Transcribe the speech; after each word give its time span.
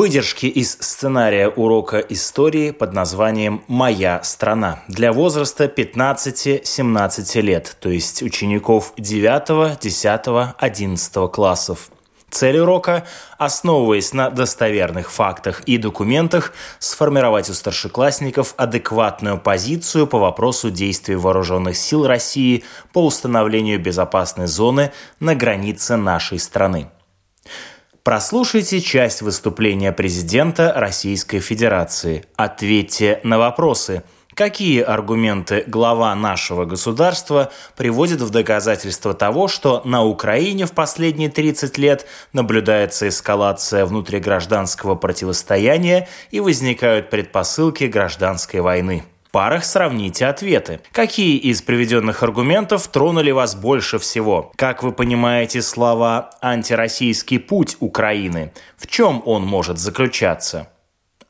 Выдержки 0.00 0.46
из 0.46 0.78
сценария 0.80 1.48
урока 1.48 1.98
истории 1.98 2.70
под 2.70 2.94
названием 2.94 3.62
«Моя 3.68 4.22
страна» 4.22 4.82
для 4.88 5.12
возраста 5.12 5.66
15-17 5.66 7.40
лет, 7.42 7.76
то 7.80 7.90
есть 7.90 8.22
учеников 8.22 8.94
9, 8.96 9.78
10, 9.78 10.54
11 10.56 11.30
классов. 11.30 11.90
Цель 12.30 12.60
урока– 12.60 13.04
основываясь 13.36 14.14
на 14.14 14.30
достоверных 14.30 15.12
фактах 15.12 15.60
и 15.66 15.76
документах, 15.76 16.54
сформировать 16.78 17.50
у 17.50 17.52
старшеклассников 17.52 18.54
адекватную 18.56 19.38
позицию 19.38 20.06
по 20.06 20.18
вопросу 20.18 20.70
действий 20.70 21.16
вооруженных 21.16 21.76
сил 21.76 22.06
России 22.06 22.64
по 22.94 23.04
установлению 23.04 23.78
безопасной 23.78 24.46
зоны 24.46 24.92
на 25.18 25.34
границе 25.34 25.96
нашей 25.96 26.38
страны. 26.38 26.88
Прослушайте 28.10 28.80
часть 28.80 29.22
выступления 29.22 29.92
президента 29.92 30.72
Российской 30.74 31.38
Федерации. 31.38 32.24
Ответьте 32.34 33.20
на 33.22 33.38
вопросы. 33.38 34.02
Какие 34.34 34.82
аргументы 34.82 35.62
глава 35.68 36.12
нашего 36.16 36.64
государства 36.64 37.52
приводит 37.76 38.20
в 38.20 38.30
доказательство 38.30 39.14
того, 39.14 39.46
что 39.46 39.82
на 39.84 40.02
Украине 40.02 40.66
в 40.66 40.72
последние 40.72 41.28
30 41.28 41.78
лет 41.78 42.04
наблюдается 42.32 43.06
эскалация 43.06 43.86
внутригражданского 43.86 44.96
противостояния 44.96 46.08
и 46.32 46.40
возникают 46.40 47.10
предпосылки 47.10 47.84
гражданской 47.84 48.58
войны? 48.60 49.04
Парах 49.30 49.64
сравните 49.64 50.26
ответы. 50.26 50.80
Какие 50.92 51.36
из 51.36 51.62
приведенных 51.62 52.22
аргументов 52.22 52.88
тронули 52.88 53.30
вас 53.30 53.54
больше 53.54 53.98
всего? 53.98 54.52
Как 54.56 54.82
вы 54.82 54.92
понимаете 54.92 55.62
слова 55.62 56.30
«антироссийский 56.40 57.38
путь 57.38 57.76
Украины»? 57.80 58.52
В 58.76 58.86
чем 58.86 59.22
он 59.24 59.44
может 59.44 59.78
заключаться? 59.78 60.68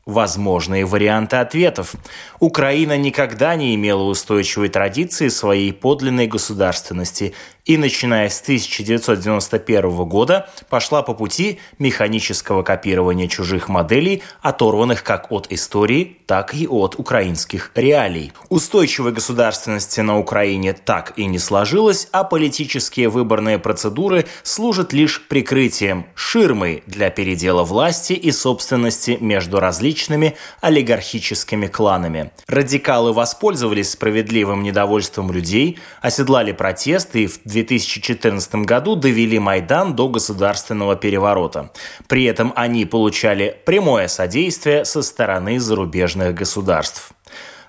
Возможные 0.06 0.86
варианты 0.86 1.36
ответов. 1.36 1.94
Украина 2.40 2.96
никогда 2.96 3.54
не 3.54 3.74
имела 3.74 4.02
устойчивой 4.02 4.68
традиции 4.68 5.28
своей 5.28 5.72
подлинной 5.72 6.26
государственности 6.26 7.34
и, 7.64 7.76
начиная 7.76 8.28
с 8.28 8.40
1991 8.40 10.04
года, 10.04 10.48
пошла 10.68 11.02
по 11.02 11.14
пути 11.14 11.58
механического 11.78 12.62
копирования 12.62 13.28
чужих 13.28 13.68
моделей, 13.68 14.22
оторванных 14.40 15.02
как 15.02 15.30
от 15.30 15.46
истории, 15.50 16.18
так 16.26 16.54
и 16.54 16.66
от 16.66 16.98
украинских 16.98 17.72
реалий. 17.74 18.32
Устойчивой 18.48 19.12
государственности 19.12 20.00
на 20.00 20.18
Украине 20.18 20.72
так 20.72 21.12
и 21.16 21.26
не 21.26 21.38
сложилось, 21.38 22.08
а 22.12 22.24
политические 22.24 23.08
выборные 23.08 23.58
процедуры 23.58 24.26
служат 24.42 24.92
лишь 24.92 25.26
прикрытием, 25.28 26.06
ширмой 26.14 26.82
для 26.86 27.10
передела 27.10 27.64
власти 27.64 28.12
и 28.12 28.32
собственности 28.32 29.18
между 29.20 29.60
различными 29.60 30.36
олигархическими 30.60 31.66
кланами. 31.66 32.30
Радикалы 32.46 33.12
воспользовались 33.12 33.90
справедливым 33.90 34.62
недовольством 34.62 35.30
людей, 35.32 35.78
оседлали 36.00 36.52
протесты 36.52 37.24
и 37.24 37.26
в 37.26 37.40
2014 37.62 38.54
году 38.66 38.96
довели 38.96 39.38
Майдан 39.38 39.94
до 39.94 40.08
государственного 40.08 40.96
переворота. 40.96 41.70
При 42.08 42.24
этом 42.24 42.52
они 42.56 42.84
получали 42.84 43.56
прямое 43.64 44.08
содействие 44.08 44.84
со 44.84 45.02
стороны 45.02 45.60
зарубежных 45.60 46.34
государств 46.34 47.12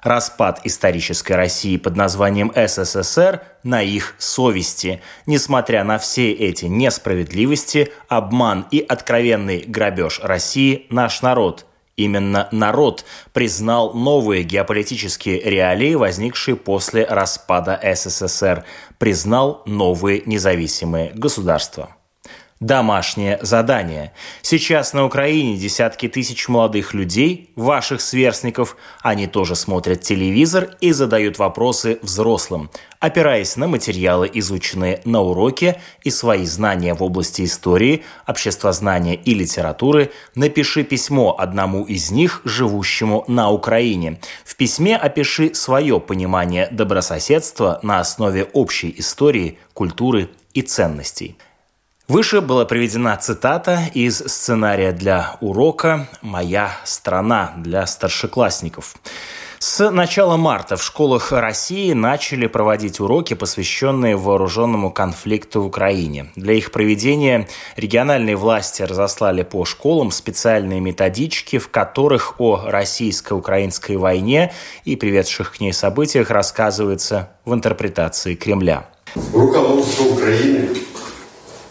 распад 0.03 0.61
исторической 0.63 1.33
России 1.33 1.77
под 1.77 1.95
названием 1.95 2.51
СССР 2.55 3.41
на 3.63 3.81
их 3.81 4.15
совести. 4.17 5.01
Несмотря 5.25 5.83
на 5.83 5.97
все 5.97 6.31
эти 6.31 6.65
несправедливости, 6.65 7.91
обман 8.07 8.67
и 8.71 8.79
откровенный 8.79 9.63
грабеж 9.67 10.19
России, 10.23 10.87
наш 10.89 11.21
народ 11.21 11.65
Именно 11.97 12.47
народ 12.51 13.05
признал 13.33 13.93
новые 13.93 14.43
геополитические 14.43 15.41
реалии, 15.41 15.93
возникшие 15.95 16.55
после 16.55 17.05
распада 17.05 17.79
СССР, 17.83 18.63
признал 18.97 19.61
новые 19.65 20.23
независимые 20.25 21.11
государства. 21.13 21.95
Домашнее 22.61 23.39
задание. 23.41 24.13
Сейчас 24.43 24.93
на 24.93 25.03
Украине 25.03 25.57
десятки 25.57 26.07
тысяч 26.07 26.47
молодых 26.47 26.93
людей, 26.93 27.49
ваших 27.55 28.01
сверстников, 28.01 28.77
они 29.01 29.25
тоже 29.25 29.55
смотрят 29.55 30.01
телевизор 30.01 30.69
и 30.79 30.91
задают 30.91 31.39
вопросы 31.39 31.97
взрослым, 32.03 32.69
опираясь 32.99 33.57
на 33.57 33.67
материалы, 33.67 34.29
изученные 34.31 35.01
на 35.05 35.21
уроке 35.21 35.81
и 36.03 36.11
свои 36.11 36.45
знания 36.45 36.93
в 36.93 37.01
области 37.01 37.45
истории, 37.45 38.03
обществознания 38.27 39.15
и 39.15 39.33
литературы, 39.33 40.11
напиши 40.35 40.83
письмо 40.83 41.35
одному 41.35 41.83
из 41.85 42.11
них, 42.11 42.41
живущему 42.45 43.25
на 43.27 43.49
Украине. 43.49 44.19
В 44.45 44.55
письме 44.55 44.97
опиши 44.97 45.55
свое 45.55 45.99
понимание 45.99 46.67
добрососедства 46.69 47.79
на 47.81 47.99
основе 47.99 48.43
общей 48.43 48.93
истории, 48.99 49.57
культуры 49.73 50.29
и 50.53 50.61
ценностей. 50.61 51.37
Выше 52.07 52.41
была 52.41 52.65
приведена 52.65 53.15
цитата 53.15 53.79
из 53.93 54.17
сценария 54.17 54.91
для 54.91 55.37
урока 55.39 56.09
«Моя 56.21 56.71
страна» 56.83 57.53
для 57.57 57.85
старшеклассников. 57.85 58.95
С 59.59 59.91
начала 59.91 60.37
марта 60.37 60.75
в 60.75 60.83
школах 60.83 61.31
России 61.31 61.93
начали 61.93 62.47
проводить 62.47 62.99
уроки, 62.99 63.35
посвященные 63.35 64.17
вооруженному 64.17 64.91
конфликту 64.91 65.61
в 65.61 65.67
Украине. 65.67 66.31
Для 66.35 66.55
их 66.55 66.71
проведения 66.71 67.47
региональные 67.77 68.35
власти 68.35 68.81
разослали 68.81 69.43
по 69.43 69.63
школам 69.63 70.09
специальные 70.09 70.79
методички, 70.79 71.59
в 71.59 71.69
которых 71.69 72.41
о 72.41 72.63
российско-украинской 72.65 73.97
войне 73.97 74.51
и 74.83 74.95
приведших 74.95 75.53
к 75.53 75.59
ней 75.59 75.73
событиях 75.73 76.31
рассказывается 76.31 77.29
в 77.45 77.53
интерпретации 77.53 78.33
Кремля. 78.33 78.87
Руководство 79.31 80.05
Украины 80.05 80.69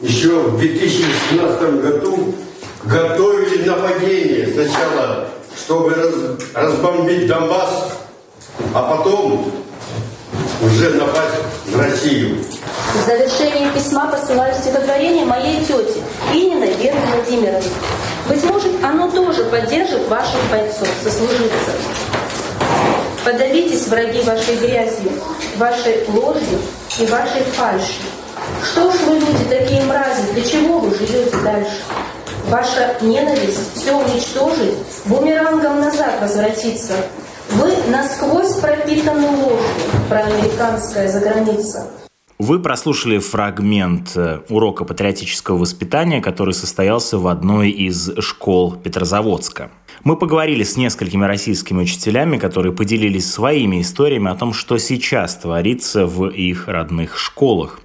еще 0.00 0.41
в 0.41 0.59
2017 0.59 1.83
году 1.83 2.34
готовили 2.84 3.69
нападение 3.69 4.49
сначала, 4.53 5.28
чтобы 5.56 5.94
раз, 5.94 6.15
разбомбить 6.55 7.27
Донбасс, 7.27 7.93
а 8.75 8.83
потом 8.83 9.53
уже 10.62 10.91
напасть 10.91 11.34
на 11.66 11.84
Россию. 11.84 12.39
В 12.94 13.06
завершении 13.06 13.71
письма 13.72 14.09
посылаю 14.10 14.55
стихотворение 14.55 15.25
моей 15.25 15.60
тети 15.60 16.00
Ининой 16.33 16.75
Веры 16.75 16.99
Владимировны. 17.12 17.71
Быть 18.28 18.43
может, 18.44 18.72
оно 18.83 19.10
тоже 19.10 19.44
поддержит 19.44 20.09
ваших 20.09 20.41
бойцов, 20.50 20.89
сослуживцев. 21.03 21.75
Подавитесь, 23.25 23.87
враги, 23.87 24.22
вашей 24.22 24.56
грязью, 24.56 25.10
вашей 25.56 26.05
ложью 26.09 26.59
и 26.99 27.06
вашей 27.06 27.43
фальшью. 27.53 28.06
Что 28.62 28.91
ж 28.93 28.97
вы, 29.06 29.15
люди, 29.19 29.44
такие 29.49 29.83
мрази, 29.84 30.33
для 30.33 30.43
чего 30.43 30.78
вы 30.81 30.91
живете 30.94 31.37
дальше? 31.43 31.83
Ваша 32.49 32.97
ненависть 33.00 33.75
все 33.77 33.94
уничтожит, 33.94 34.75
бумерангом 35.06 35.80
назад 35.80 36.21
возвратится. 36.21 36.95
Вы 37.51 37.72
насквозь 37.91 38.57
пропитаны 38.57 39.28
ложью 39.28 39.60
про 40.09 40.21
американская 40.21 41.09
заграница. 41.09 41.91
Вы 42.39 42.59
прослушали 42.59 43.19
фрагмент 43.19 44.13
э, 44.16 44.41
урока 44.48 44.86
патриотического 44.86 45.59
воспитания, 45.59 46.22
который 46.22 46.54
состоялся 46.54 47.19
в 47.19 47.27
одной 47.27 47.69
из 47.71 48.13
школ 48.19 48.77
Петрозаводска. 48.77 49.71
Мы 50.03 50.17
поговорили 50.17 50.63
с 50.63 50.79
несколькими 50.79 51.27
российскими 51.27 51.83
учителями, 51.83 52.39
которые 52.39 52.73
поделились 52.73 53.31
своими 53.31 53.83
историями 53.83 54.31
о 54.31 54.35
том, 54.35 54.55
что 54.55 54.79
сейчас 54.79 55.37
творится 55.37 56.07
в 56.07 56.29
их 56.29 56.69
родных 56.69 57.19
школах. 57.19 57.81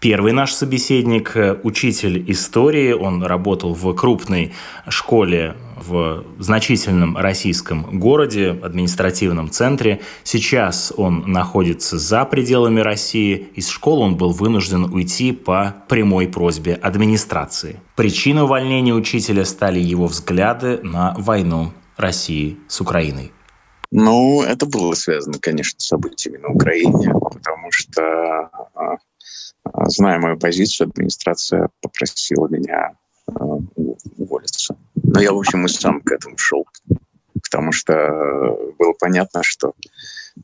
Первый 0.00 0.32
наш 0.32 0.52
собеседник– 0.52 1.36
учитель 1.62 2.24
истории. 2.26 2.92
Он 2.92 3.22
работал 3.22 3.74
в 3.74 3.94
крупной 3.94 4.52
школе 4.88 5.54
в 5.80 6.24
значительном 6.38 7.16
российском 7.16 7.98
городе, 7.98 8.50
административном 8.62 9.50
центре. 9.50 10.00
Сейчас 10.24 10.92
он 10.96 11.30
находится 11.30 11.98
за 11.98 12.24
пределами 12.24 12.80
России. 12.80 13.48
Из 13.54 13.68
школы 13.68 14.02
он 14.02 14.16
был 14.16 14.32
вынужден 14.32 14.84
уйти 14.84 15.32
по 15.32 15.76
прямой 15.88 16.28
просьбе 16.28 16.74
администрации. 16.74 17.80
Причиной 17.96 18.42
увольнения 18.42 18.94
учителя 18.94 19.44
стали 19.44 19.78
его 19.80 20.06
взгляды 20.06 20.80
на 20.82 21.14
войну 21.18 21.72
России 21.96 22.58
с 22.68 22.80
Украиной. 22.80 23.32
Ну, 23.92 24.42
это 24.42 24.66
было 24.66 24.94
связано, 24.94 25.38
конечно, 25.40 25.80
с 25.80 25.86
событиями 25.88 26.38
на 26.38 26.48
Украине, 26.50 27.12
потому 27.12 27.72
что, 27.72 28.02
а, 28.02 28.98
а, 29.64 29.88
зная 29.88 30.20
мою 30.20 30.38
позицию, 30.38 30.88
администрация 30.88 31.70
попросила 31.80 32.46
меня 32.48 32.92
уволиться. 34.16 34.76
Но 34.94 35.20
я, 35.20 35.32
в 35.32 35.38
общем, 35.38 35.66
и 35.66 35.68
сам 35.68 36.00
к 36.00 36.10
этому 36.12 36.36
шел, 36.38 36.66
потому 37.42 37.72
что 37.72 37.94
было 38.78 38.94
понятно, 38.98 39.42
что 39.42 39.74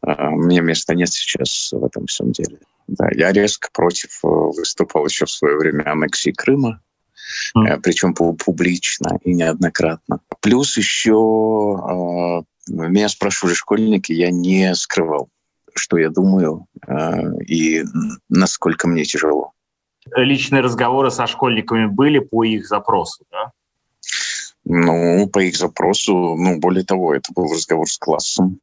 мне 0.02 0.60
места 0.60 0.94
нет 0.94 1.10
сейчас 1.10 1.70
в 1.72 1.84
этом 1.84 2.06
всем 2.06 2.32
деле. 2.32 2.58
Да, 2.88 3.08
я 3.12 3.32
резко 3.32 3.68
против 3.72 4.20
э, 4.24 4.28
выступал 4.28 5.06
еще 5.06 5.26
в 5.26 5.30
свое 5.30 5.56
время 5.56 5.90
аннексии 5.90 6.30
Крыма, 6.30 6.80
mm. 7.56 7.80
причем 7.82 8.14
публично 8.14 9.18
и 9.22 9.34
неоднократно. 9.34 10.20
Плюс 10.40 10.76
еще 10.76 12.44
меня 12.68 13.08
спрашивали 13.08 13.54
школьники, 13.54 14.12
я 14.12 14.30
не 14.30 14.74
скрывал, 14.74 15.28
что 15.74 15.98
я 15.98 16.10
думаю 16.10 16.66
э, 16.86 17.38
и 17.46 17.84
насколько 18.28 18.88
мне 18.88 19.04
тяжело. 19.04 19.52
Личные 20.14 20.62
разговоры 20.62 21.10
со 21.10 21.26
школьниками 21.26 21.86
были 21.86 22.18
по 22.18 22.44
их 22.44 22.66
запросу, 22.66 23.24
да? 23.30 23.52
Ну, 24.64 25.28
по 25.28 25.38
их 25.40 25.56
запросу, 25.56 26.36
ну, 26.36 26.58
более 26.58 26.84
того, 26.84 27.14
это 27.14 27.32
был 27.32 27.52
разговор 27.52 27.88
с 27.88 27.98
классом, 27.98 28.58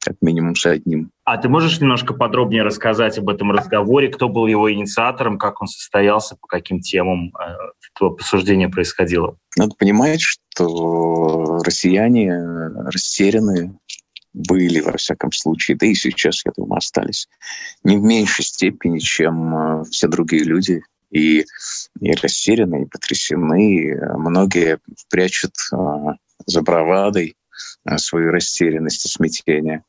как 0.00 0.16
минимум 0.22 0.56
с 0.56 0.64
одним. 0.64 1.10
А 1.24 1.36
ты 1.36 1.48
можешь 1.48 1.78
немножко 1.80 2.14
подробнее 2.14 2.62
рассказать 2.62 3.18
об 3.18 3.28
этом 3.28 3.52
разговоре, 3.52 4.08
кто 4.08 4.28
был 4.28 4.46
его 4.46 4.72
инициатором, 4.72 5.38
как 5.38 5.60
он 5.60 5.68
состоялся, 5.68 6.36
по 6.36 6.46
каким 6.46 6.80
темам 6.80 7.34
э, 7.38 7.42
это 7.94 8.06
обсуждение 8.06 8.70
происходило? 8.70 9.36
Надо 9.56 9.74
понимать, 9.78 10.22
что 10.22 11.60
россияне 11.64 12.34
растеряны 12.86 13.74
были, 14.32 14.80
во 14.80 14.96
всяком 14.96 15.32
случае, 15.32 15.76
да 15.76 15.86
и 15.86 15.94
сейчас, 15.94 16.44
я 16.44 16.52
думаю, 16.56 16.78
остались 16.78 17.28
не 17.84 17.96
в 17.96 18.02
меньшей 18.02 18.44
степени, 18.44 18.98
чем 18.98 19.54
э, 19.54 19.84
все 19.90 20.08
другие 20.08 20.44
люди. 20.44 20.82
И, 21.10 21.44
и 22.00 22.12
растеряны, 22.12 22.84
и 22.84 22.86
потрясены. 22.86 24.00
Многие 24.16 24.78
прячут 25.10 25.52
э, 25.70 25.76
за 26.46 26.62
бравадой 26.62 27.36
свою 27.98 28.30
растерянность 28.30 29.04
и 29.04 29.08
смятение. 29.08 29.84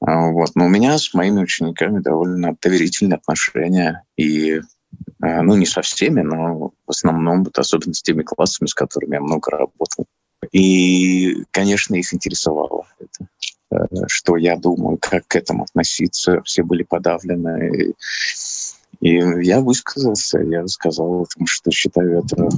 А, 0.00 0.30
вот. 0.30 0.50
Но 0.54 0.66
у 0.66 0.68
меня 0.68 0.98
с 0.98 1.14
моими 1.14 1.40
учениками 1.40 2.00
довольно 2.00 2.54
доверительные 2.60 3.16
отношения. 3.16 4.04
И, 4.18 4.60
ну, 5.20 5.56
не 5.56 5.64
со 5.64 5.80
всеми, 5.80 6.20
но 6.20 6.72
в 6.86 6.90
основном, 6.90 7.44
вот, 7.44 7.58
особенно 7.58 7.94
с 7.94 8.02
теми 8.02 8.22
классами, 8.22 8.68
с 8.68 8.74
которыми 8.74 9.14
я 9.14 9.22
много 9.22 9.50
работал. 9.52 10.06
И, 10.52 11.44
конечно, 11.50 11.94
их 11.94 12.12
интересовало 12.12 12.86
это 13.00 13.28
э, 13.70 14.06
что 14.08 14.36
я 14.36 14.56
думаю, 14.56 14.98
как 15.00 15.26
к 15.26 15.36
этому 15.36 15.64
относиться. 15.64 16.42
Все 16.42 16.62
были 16.62 16.82
подавлены. 16.82 17.94
И 19.00 19.10
я 19.10 19.60
высказался, 19.60 20.38
я 20.38 20.66
сказал, 20.68 21.26
потому 21.26 21.46
что 21.46 21.70
считаю 21.70 22.24
это 22.24 22.48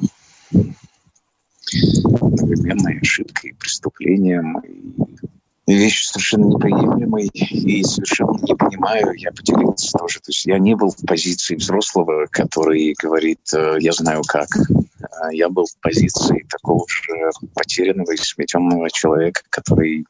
одновременной 2.20 3.00
ошибкой, 3.00 3.54
преступлением. 3.58 4.58
И 4.60 5.07
вещь 5.74 6.04
совершенно 6.04 6.46
неприемлемой 6.46 7.26
и 7.26 7.82
совершенно 7.84 8.38
не 8.42 8.54
понимаю, 8.54 9.12
я 9.14 9.30
поделился 9.32 9.96
тоже. 9.98 10.20
То 10.20 10.30
есть 10.30 10.46
я 10.46 10.58
не 10.58 10.74
был 10.74 10.90
в 10.90 11.06
позиции 11.06 11.56
взрослого, 11.56 12.26
который 12.30 12.94
говорит, 13.00 13.40
э, 13.54 13.76
я 13.80 13.92
знаю 13.92 14.22
как. 14.26 14.48
А 15.20 15.32
я 15.32 15.48
был 15.48 15.66
в 15.66 15.80
позиции 15.80 16.46
такого 16.48 16.84
же 16.88 17.30
потерянного 17.54 18.12
и 18.12 18.16
сметенного 18.16 18.90
человека, 18.90 19.42
который, 19.50 20.06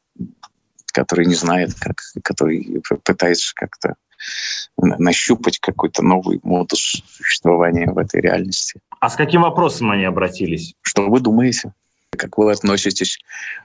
который 0.93 1.27
не 1.27 1.35
знает 1.35 1.75
как, 1.75 1.97
который 2.23 2.83
пытается 3.05 3.53
как-то 3.55 3.95
нащупать 4.77 5.59
какой-то 5.59 6.03
новый 6.03 6.41
модус 6.43 7.03
существования 7.11 7.91
в 7.91 7.99
этой 7.99 8.21
реальности. 8.21 8.81
А 9.01 9.09
с 9.09 9.17
каким 9.17 9.43
вопросом 9.43 9.91
они 9.91 10.05
обратились? 10.05 10.75
Что 10.83 11.09
вы 11.09 11.21
думаете? 11.21 11.73
Как 12.19 12.37
вы 12.37 12.53
относитесь. 12.53 13.19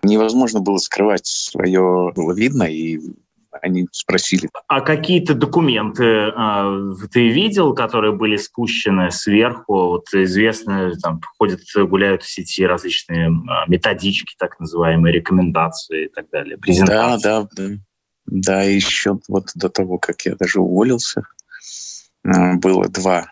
Невозможно 0.04 0.62
было 0.62 0.78
скрывать 0.78 1.26
свое, 1.26 2.14
было 2.16 2.34
видно, 2.34 2.64
и 2.64 3.00
они 3.62 3.88
спросили. 3.92 4.50
А 4.68 4.82
какие-то 4.82 5.34
документы 5.34 6.04
э, 6.04 6.92
ты 7.12 7.30
видел, 7.30 7.74
которые 7.74 8.14
были 8.14 8.38
спущены 8.38 9.12
сверху? 9.12 9.74
Вот 9.74 10.14
известно, 10.14 10.92
там 11.02 11.22
ходят, 11.38 11.62
гуляют 11.76 12.24
в 12.24 12.30
сети 12.30 12.66
различные 12.66 13.28
э, 13.28 13.32
методички, 13.68 14.36
так 14.38 14.60
называемые, 14.60 15.14
рекомендации 15.14 16.06
и 16.06 16.10
так 16.10 16.30
далее, 16.32 16.58
презентации. 16.58 17.24
Да, 17.24 17.42
да, 17.42 17.48
да. 17.56 17.76
Да, 18.26 18.64
еще 18.64 19.20
вот 19.28 19.50
до 19.56 19.70
того, 19.70 19.98
как 19.98 20.22
я 20.22 20.36
даже 20.36 20.60
уволился, 20.62 21.24
э, 22.24 22.54
было 22.56 22.88
два 22.90 23.28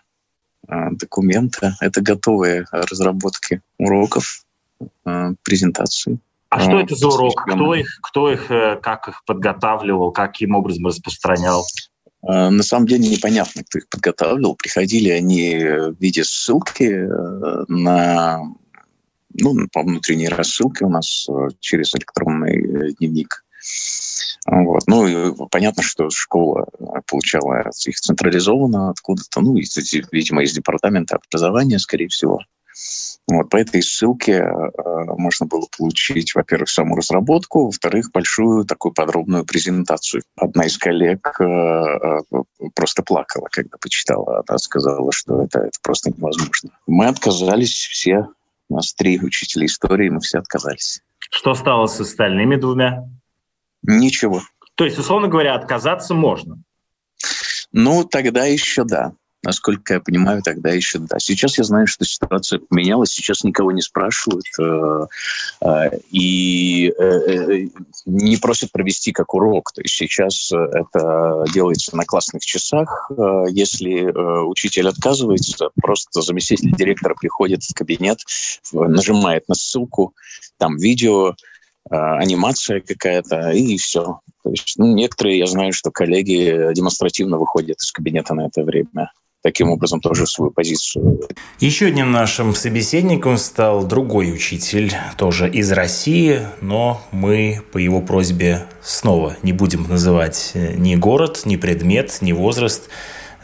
документа. 0.91 1.75
Это 1.81 2.01
готовые 2.01 2.65
разработки 2.71 3.61
уроков 3.77 4.45
презентации. 5.43 6.19
А 6.51 6.59
что 6.59 6.81
это 6.81 6.95
за 6.95 7.07
урок? 7.07 7.45
Кто 7.47 7.73
их, 7.75 7.87
кто 8.03 8.29
их, 8.29 8.51
э, 8.51 8.75
как 8.75 9.07
их 9.07 9.23
подготавливал, 9.25 10.11
каким 10.11 10.53
образом 10.53 10.87
распространял? 10.87 11.65
Э, 12.27 12.49
на 12.49 12.61
самом 12.61 12.87
деле 12.87 13.07
непонятно, 13.07 13.63
кто 13.63 13.79
их 13.79 13.87
подготавливал. 13.87 14.55
Приходили 14.55 15.09
они 15.09 15.55
в 15.55 15.95
виде 16.01 16.25
ссылки 16.25 17.07
на 17.69 18.41
ну, 19.33 19.67
по 19.71 19.81
внутренней 19.81 20.27
рассылке 20.27 20.83
у 20.83 20.89
нас 20.89 21.25
через 21.61 21.95
электронный 21.95 22.93
дневник. 22.95 23.45
Вот. 24.45 24.81
Ну, 24.87 25.07
и 25.07 25.33
понятно, 25.49 25.83
что 25.83 26.09
школа 26.09 26.67
получала 27.07 27.69
их 27.85 27.95
централизованно 27.95 28.89
откуда-то, 28.89 29.39
ну, 29.39 29.55
видимо, 29.55 30.43
из 30.43 30.51
департамента 30.51 31.15
образования, 31.15 31.79
скорее 31.79 32.09
всего. 32.09 32.41
Вот, 33.27 33.49
по 33.49 33.57
этой 33.57 33.81
ссылке 33.81 34.33
э, 34.33 34.43
можно 35.17 35.45
было 35.45 35.65
получить, 35.77 36.35
во-первых, 36.35 36.69
саму 36.69 36.95
разработку, 36.95 37.65
во-вторых, 37.65 38.11
большую 38.11 38.65
такую 38.65 38.93
подробную 38.93 39.45
презентацию. 39.45 40.23
Одна 40.35 40.65
из 40.65 40.77
коллег 40.77 41.35
э, 41.39 41.43
э, 41.43 42.19
просто 42.75 43.03
плакала, 43.03 43.47
когда 43.51 43.77
почитала. 43.79 44.43
Она 44.47 44.57
сказала, 44.57 45.11
что 45.11 45.43
это, 45.43 45.59
это 45.59 45.79
просто 45.81 46.09
невозможно. 46.09 46.71
Мы 46.87 47.07
отказались 47.07 47.73
все. 47.73 48.27
У 48.69 48.75
нас 48.75 48.93
три 48.93 49.19
учителя 49.19 49.65
истории, 49.65 50.09
мы 50.09 50.19
все 50.19 50.39
отказались. 50.39 51.01
Что 51.19 51.53
стало 51.53 51.87
с 51.87 51.99
остальными 51.99 52.55
двумя? 52.55 53.07
Ничего. 53.83 54.41
То 54.75 54.85
есть, 54.85 54.97
условно 54.97 55.27
говоря, 55.27 55.55
отказаться 55.55 56.13
можно? 56.13 56.61
Ну, 57.71 58.03
тогда 58.03 58.45
еще 58.45 58.83
да. 58.83 59.13
Насколько 59.43 59.95
я 59.95 59.99
понимаю, 59.99 60.43
тогда 60.43 60.69
еще 60.69 60.99
да. 60.99 61.17
Сейчас 61.17 61.57
я 61.57 61.63
знаю, 61.63 61.87
что 61.87 62.05
ситуация 62.05 62.59
поменялась, 62.59 63.09
сейчас 63.09 63.43
никого 63.43 63.71
не 63.71 63.81
спрашивают 63.81 64.45
э, 64.59 65.07
э, 65.61 65.97
и 66.11 66.89
э, 66.89 67.67
не 68.05 68.37
просят 68.37 68.71
провести 68.71 69.11
как 69.11 69.33
урок. 69.33 69.71
То 69.73 69.81
есть 69.81 69.95
сейчас 69.95 70.51
это 70.51 71.45
делается 71.53 71.95
на 71.97 72.05
классных 72.05 72.45
часах. 72.45 73.09
Если 73.49 74.03
учитель 74.45 74.87
отказывается, 74.87 75.69
просто 75.81 76.21
заместитель 76.21 76.75
директора 76.75 77.15
приходит 77.19 77.63
в 77.63 77.73
кабинет, 77.73 78.19
нажимает 78.71 79.49
на 79.49 79.55
ссылку, 79.55 80.13
там 80.57 80.77
видео, 80.77 81.35
анимация 81.89 82.81
какая-то, 82.81 83.51
и 83.51 83.77
все. 83.77 84.19
То 84.43 84.51
есть 84.51 84.75
ну, 84.77 84.93
некоторые, 84.93 85.39
я 85.39 85.47
знаю, 85.47 85.73
что 85.73 85.89
коллеги 85.91 86.73
демонстративно 86.73 87.37
выходят 87.37 87.81
из 87.81 87.91
кабинета 87.91 88.33
на 88.35 88.47
это 88.47 88.63
время 88.63 89.11
таким 89.41 89.69
образом 89.69 89.99
тоже 89.99 90.27
свою 90.27 90.51
позицию. 90.51 91.19
Еще 91.59 91.87
одним 91.87 92.11
нашим 92.11 92.53
собеседником 92.55 93.37
стал 93.37 93.85
другой 93.85 94.33
учитель, 94.33 94.93
тоже 95.17 95.49
из 95.49 95.71
России, 95.71 96.41
но 96.61 97.01
мы 97.11 97.61
по 97.71 97.77
его 97.77 98.01
просьбе 98.01 98.65
снова 98.81 99.35
не 99.43 99.53
будем 99.53 99.83
называть 99.87 100.51
ни 100.53 100.95
город, 100.95 101.41
ни 101.45 101.55
предмет, 101.55 102.17
ни 102.21 102.31
возраст, 102.31 102.89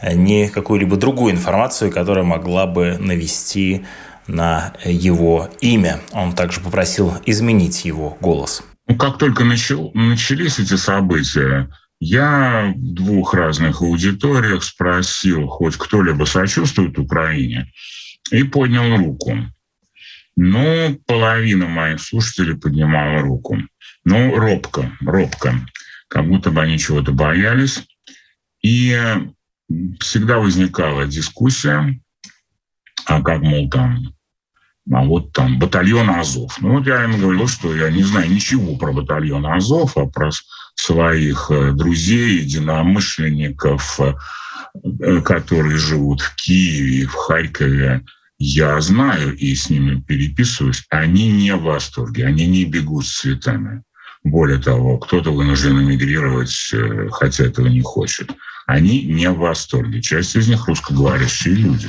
ни 0.02 0.46
какую-либо 0.46 0.96
другую 0.96 1.32
информацию, 1.32 1.90
которая 1.90 2.24
могла 2.24 2.66
бы 2.66 2.96
навести 2.98 3.84
на 4.26 4.74
его 4.84 5.48
имя. 5.60 6.00
Он 6.12 6.34
также 6.34 6.60
попросил 6.60 7.14
изменить 7.26 7.84
его 7.84 8.16
голос. 8.20 8.62
Ну, 8.86 8.96
как 8.96 9.18
только 9.18 9.44
начал, 9.44 9.90
начались 9.94 10.58
эти 10.58 10.76
события, 10.76 11.68
я 12.00 12.72
в 12.76 12.94
двух 12.94 13.34
разных 13.34 13.82
аудиториях 13.82 14.62
спросил, 14.64 15.46
хоть 15.48 15.76
кто-либо 15.76 16.24
сочувствует 16.24 16.98
Украине, 16.98 17.72
и 18.30 18.42
поднял 18.42 18.96
руку. 18.96 19.36
Ну, 20.36 21.00
половина 21.06 21.66
моих 21.66 22.00
слушателей 22.00 22.56
поднимала 22.56 23.20
руку. 23.20 23.58
Ну, 24.04 24.36
робко, 24.36 24.92
робко, 25.00 25.66
как 26.06 26.28
будто 26.28 26.50
бы 26.50 26.62
они 26.62 26.78
чего-то 26.78 27.12
боялись. 27.12 27.82
И 28.62 28.96
всегда 30.00 30.38
возникала 30.38 31.06
дискуссия, 31.06 32.00
а 33.06 33.22
как, 33.22 33.42
мол, 33.42 33.68
там 33.68 34.14
а 34.90 35.04
вот 35.04 35.32
там 35.32 35.58
батальон 35.58 36.08
Азов. 36.10 36.58
Ну 36.60 36.74
вот 36.74 36.86
я 36.86 37.04
им 37.04 37.20
говорил, 37.20 37.46
что 37.46 37.74
я 37.74 37.90
не 37.90 38.02
знаю 38.02 38.30
ничего 38.30 38.76
про 38.76 38.92
батальон 38.92 39.46
Азов, 39.46 39.96
а 39.96 40.06
про 40.06 40.30
своих 40.78 41.50
э, 41.50 41.72
друзей, 41.72 42.40
единомышленников, 42.40 44.00
э, 44.00 45.20
которые 45.22 45.76
живут 45.76 46.20
в 46.20 46.36
Киеве, 46.36 47.06
в 47.06 47.14
Харькове, 47.14 48.04
я 48.38 48.80
знаю 48.80 49.36
и 49.36 49.54
с 49.54 49.68
ними 49.68 50.00
переписываюсь, 50.00 50.84
они 50.90 51.32
не 51.32 51.54
в 51.54 51.62
восторге, 51.62 52.26
они 52.26 52.46
не 52.46 52.64
бегут 52.64 53.06
с 53.06 53.20
цветами. 53.20 53.82
Более 54.22 54.58
того, 54.58 54.98
кто-то 54.98 55.32
вынужден 55.32 55.80
эмигрировать, 55.80 56.70
э, 56.72 57.08
хотя 57.10 57.44
этого 57.44 57.66
не 57.66 57.82
хочет. 57.82 58.30
Они 58.66 59.02
не 59.02 59.30
в 59.30 59.38
восторге. 59.38 60.02
Часть 60.02 60.36
из 60.36 60.48
них 60.48 60.68
русскоговорящие 60.68 61.54
люди. 61.54 61.88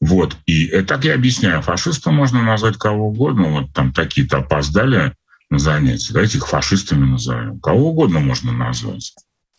Вот. 0.00 0.36
И 0.46 0.66
так 0.82 1.04
я 1.04 1.14
объясняю. 1.14 1.62
Фашистом 1.62 2.16
можно 2.16 2.42
назвать 2.42 2.76
кого 2.76 3.08
угодно. 3.08 3.48
Вот 3.48 3.72
там 3.72 3.92
такие-то 3.92 4.38
опоздали 4.38 5.14
на 5.50 5.58
занятия. 5.58 6.12
Давайте 6.12 6.38
их 6.38 6.46
фашистами 6.46 7.04
назовем. 7.04 7.60
Кого 7.60 7.90
угодно 7.90 8.20
можно 8.20 8.52
назвать. 8.52 9.12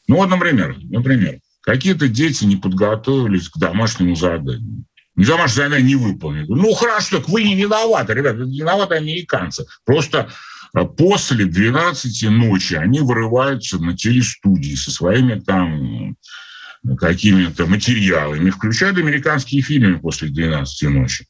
Ну 0.07 0.15
вот, 0.17 0.29
например, 0.29 0.77
например, 0.89 1.39
какие-то 1.61 2.07
дети 2.07 2.45
не 2.45 2.55
подготовились 2.55 3.49
к 3.49 3.57
домашнему 3.57 4.15
заданию. 4.15 4.85
Домашнее 5.15 5.65
задание 5.65 5.87
не 5.87 5.95
выполнили. 5.95 6.45
Ну, 6.47 6.73
хорошо, 6.73 7.17
так 7.17 7.29
вы 7.29 7.43
не 7.43 7.55
виноваты, 7.55 8.13
ребята, 8.13 8.37
виноваты 8.39 8.95
американцы. 8.95 9.65
Просто 9.85 10.29
э, 10.73 10.85
после 10.85 11.45
12 11.45 12.29
ночи 12.29 12.75
они 12.75 13.01
вырываются 13.01 13.77
на 13.77 13.95
телестудии 13.95 14.75
со 14.75 14.89
своими 14.89 15.39
там 15.39 16.15
какими-то 16.97 17.67
материалами, 17.67 18.49
включают 18.49 18.97
американские 18.97 19.61
фильмы 19.61 19.99
после 19.99 20.29
12 20.29 20.89
ночи 20.89 21.27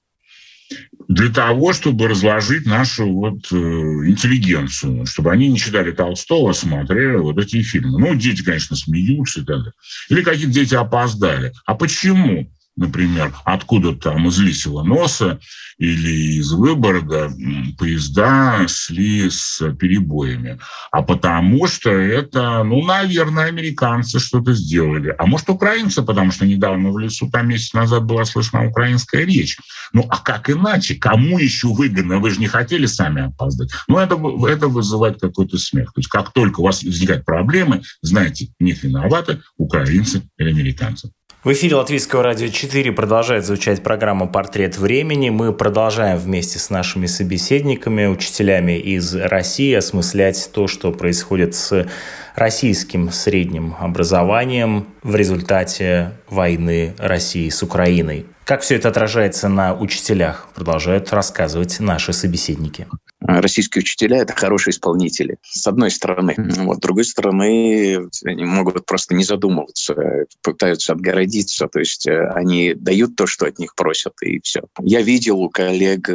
для 1.07 1.29
того, 1.29 1.73
чтобы 1.73 2.07
разложить 2.07 2.65
нашу 2.65 3.11
вот 3.11 3.51
э, 3.51 3.55
интеллигенцию, 3.55 5.05
чтобы 5.05 5.31
они 5.31 5.49
не 5.49 5.57
читали 5.57 5.91
Толстого, 5.91 6.51
а 6.51 6.53
смотрели 6.53 7.17
вот 7.17 7.37
эти 7.37 7.61
фильмы. 7.61 7.99
Ну, 7.99 8.15
дети, 8.15 8.43
конечно, 8.43 8.75
смеются 8.75 9.41
и 9.41 9.43
так 9.43 9.57
далее. 9.57 9.73
Или 10.09 10.21
какие-то 10.21 10.53
дети 10.53 10.75
опоздали. 10.75 11.51
А 11.65 11.75
почему? 11.75 12.49
Например, 12.75 13.33
откуда 13.45 13.95
там 13.95 14.27
из 14.27 14.39
Лисего 14.39 14.83
носа 14.83 15.39
или 15.77 16.39
из 16.39 16.51
Выборга 16.51 17.31
поезда 17.77 18.67
шли 18.67 19.29
с 19.29 19.61
перебоями. 19.73 20.59
А 20.91 21.01
потому 21.01 21.67
что 21.67 21.89
это, 21.89 22.63
ну, 22.63 22.83
наверное, 22.83 23.45
американцы 23.45 24.19
что-то 24.19 24.53
сделали. 24.53 25.13
А 25.17 25.25
может, 25.25 25.49
украинцы, 25.49 26.01
потому 26.01 26.31
что 26.31 26.45
недавно 26.45 26.91
в 26.91 26.99
лесу, 26.99 27.29
там 27.29 27.49
месяц 27.49 27.73
назад 27.73 28.05
была 28.05 28.25
слышна 28.25 28.67
украинская 28.67 29.25
речь. 29.25 29.57
Ну, 29.93 30.05
а 30.09 30.17
как 30.17 30.49
иначе? 30.49 30.95
Кому 30.95 31.39
еще 31.39 31.67
выгодно? 31.67 32.19
Вы 32.19 32.31
же 32.31 32.39
не 32.39 32.47
хотели 32.47 32.85
сами 32.85 33.27
опоздать. 33.27 33.71
Ну, 33.87 33.97
это, 33.97 34.15
это 34.47 34.67
вызывает 34.67 35.19
какой-то 35.19 35.57
смех. 35.57 35.93
То 35.93 35.99
есть 35.99 36.09
как 36.09 36.31
только 36.31 36.61
у 36.61 36.63
вас 36.63 36.83
возникают 36.83 37.25
проблемы, 37.25 37.81
знаете, 38.01 38.49
не 38.59 38.71
виноваты 38.71 39.41
украинцы 39.57 40.23
или 40.37 40.49
американцы. 40.49 41.11
В 41.43 41.51
эфире 41.53 41.77
Латвийского 41.77 42.21
радио 42.21 42.49
4 42.49 42.91
продолжает 42.91 43.47
звучать 43.47 43.81
программа 43.81 44.27
«Портрет 44.27 44.77
времени». 44.77 45.31
Мы 45.31 45.53
продолжаем 45.53 46.19
вместе 46.19 46.59
с 46.59 46.69
нашими 46.69 47.07
собеседниками, 47.07 48.05
учителями 48.05 48.77
из 48.77 49.15
России, 49.15 49.73
осмыслять 49.73 50.51
то, 50.53 50.67
что 50.67 50.91
происходит 50.91 51.55
с 51.55 51.87
российским 52.35 53.09
средним 53.09 53.73
образованием 53.79 54.85
в 55.01 55.15
результате 55.15 56.11
войны 56.29 56.93
России 56.99 57.49
с 57.49 57.63
Украиной. 57.63 58.27
Как 58.45 58.61
все 58.61 58.75
это 58.75 58.89
отражается 58.89 59.47
на 59.49 59.73
учителях, 59.73 60.47
продолжают 60.55 61.11
рассказывать 61.13 61.79
наши 61.79 62.11
собеседники. 62.11 62.87
Российские 63.19 63.81
учителя– 63.81 64.17
это 64.21 64.33
хорошие 64.33 64.71
исполнители, 64.71 65.37
с 65.43 65.67
одной 65.67 65.91
стороны. 65.91 66.35
Вот, 66.37 66.77
с 66.77 66.79
другой 66.79 67.05
стороны, 67.05 68.09
они 68.25 68.45
могут 68.45 68.83
просто 68.85 69.13
не 69.13 69.23
задумываться, 69.23 69.95
пытаются 70.41 70.93
отгородиться, 70.93 71.67
то 71.67 71.79
есть 71.79 72.07
э, 72.07 72.29
они 72.33 72.73
дают 72.73 73.15
то, 73.15 73.27
что 73.27 73.45
от 73.45 73.59
них 73.59 73.75
просят, 73.75 74.13
и 74.23 74.39
все. 74.41 74.61
Я 74.81 75.01
видел 75.01 75.39
у 75.39 75.49
коллег 75.49 76.09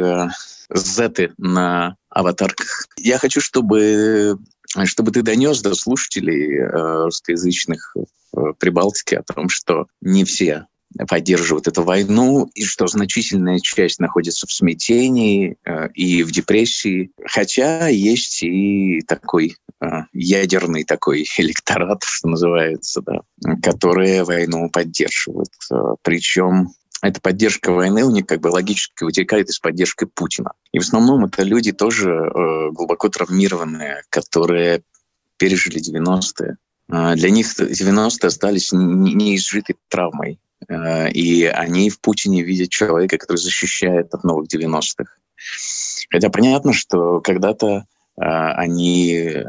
зеты 0.69 1.31
на 1.37 1.95
аватарках. 2.09 2.87
Я 2.97 3.17
хочу, 3.19 3.39
чтобы 3.39 4.37
чтобы 4.83 5.11
ты 5.11 5.21
донес 5.21 5.61
до 5.61 5.75
слушателей 5.75 6.59
э, 6.59 7.05
русскоязычных 7.05 7.95
в 8.33 8.53
Прибалтике 8.59 9.19
о 9.19 9.23
том, 9.23 9.47
что 9.47 9.87
не 10.01 10.25
все 10.25 10.67
поддерживают 11.09 11.67
эту 11.67 11.83
войну, 11.83 12.49
и 12.53 12.63
что 12.63 12.87
значительная 12.87 13.59
часть 13.59 13.99
находится 13.99 14.47
в 14.47 14.51
смятении 14.51 15.57
э, 15.65 15.89
и 15.93 16.23
в 16.23 16.31
депрессии. 16.31 17.11
Хотя 17.25 17.87
есть 17.87 18.43
и 18.43 19.01
такой 19.07 19.55
э, 19.81 19.85
ядерный 20.13 20.83
такой 20.83 21.25
электорат, 21.37 22.03
что 22.03 22.27
называется, 22.29 23.01
да, 23.01 23.21
которые 23.61 24.23
войну 24.23 24.69
поддерживают. 24.69 25.51
Э, 25.71 25.95
Причем 26.01 26.69
эта 27.01 27.21
поддержка 27.21 27.71
войны 27.71 28.03
у 28.03 28.11
них 28.11 28.25
как 28.25 28.41
бы 28.41 28.47
логически 28.47 29.03
вытекает 29.03 29.49
из 29.49 29.59
поддержки 29.59 30.05
Путина. 30.05 30.53
И 30.71 30.79
в 30.79 30.81
основном 30.81 31.25
это 31.25 31.43
люди 31.43 31.71
тоже 31.71 32.31
глубоко 32.71 33.09
травмированные, 33.09 34.01
которые 34.09 34.81
пережили 35.37 35.79
90-е. 35.79 36.57
Э, 36.89 37.15
для 37.15 37.29
них 37.29 37.47
90-е 37.47 38.27
остались 38.27 38.71
неизжитой 38.71 39.77
травмой. 39.89 40.39
Э, 40.67 41.09
и 41.09 41.45
они 41.45 41.89
в 41.89 41.99
Путине 41.99 42.43
видят 42.43 42.69
человека, 42.69 43.17
который 43.17 43.37
защищает 43.37 44.13
от 44.13 44.23
новых 44.23 44.47
90-х. 44.53 45.05
Хотя 46.09 46.29
понятно, 46.29 46.73
что 46.73 47.21
когда-то 47.21 47.85
они 48.17 49.45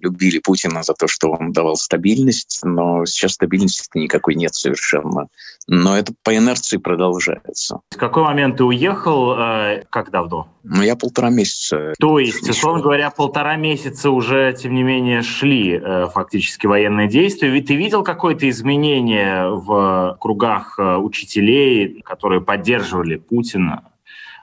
любили 0.00 0.38
Путина 0.38 0.82
за 0.82 0.94
то, 0.94 1.06
что 1.08 1.30
он 1.30 1.52
давал 1.52 1.76
стабильность, 1.76 2.60
но 2.62 3.04
сейчас 3.04 3.32
стабильности 3.32 3.88
никакой 3.94 4.34
нет 4.34 4.54
совершенно. 4.54 5.28
Но 5.66 5.96
это 5.96 6.12
по 6.24 6.36
инерции 6.36 6.78
продолжается. 6.78 7.80
В 7.90 7.96
какой 7.96 8.24
момент 8.24 8.56
ты 8.56 8.64
уехал? 8.64 9.34
Э, 9.38 9.84
как 9.90 10.10
давно? 10.10 10.48
Ну, 10.64 10.82
я 10.82 10.96
полтора 10.96 11.30
месяца. 11.30 11.94
То 11.98 12.18
есть, 12.18 12.48
условно 12.48 12.82
говоря, 12.82 13.10
полтора 13.10 13.56
месяца 13.56 14.10
уже, 14.10 14.52
тем 14.52 14.74
не 14.74 14.82
менее, 14.82 15.22
шли 15.22 15.80
э, 15.80 16.06
фактически 16.12 16.66
военные 16.66 17.08
действия. 17.08 17.50
Ведь 17.50 17.66
ты 17.66 17.76
видел 17.76 18.02
какое-то 18.02 18.48
изменение 18.48 19.48
в 19.48 20.16
кругах 20.20 20.78
э, 20.78 20.96
учителей, 20.96 22.02
которые 22.02 22.40
поддерживали 22.40 23.16
Путина? 23.16 23.84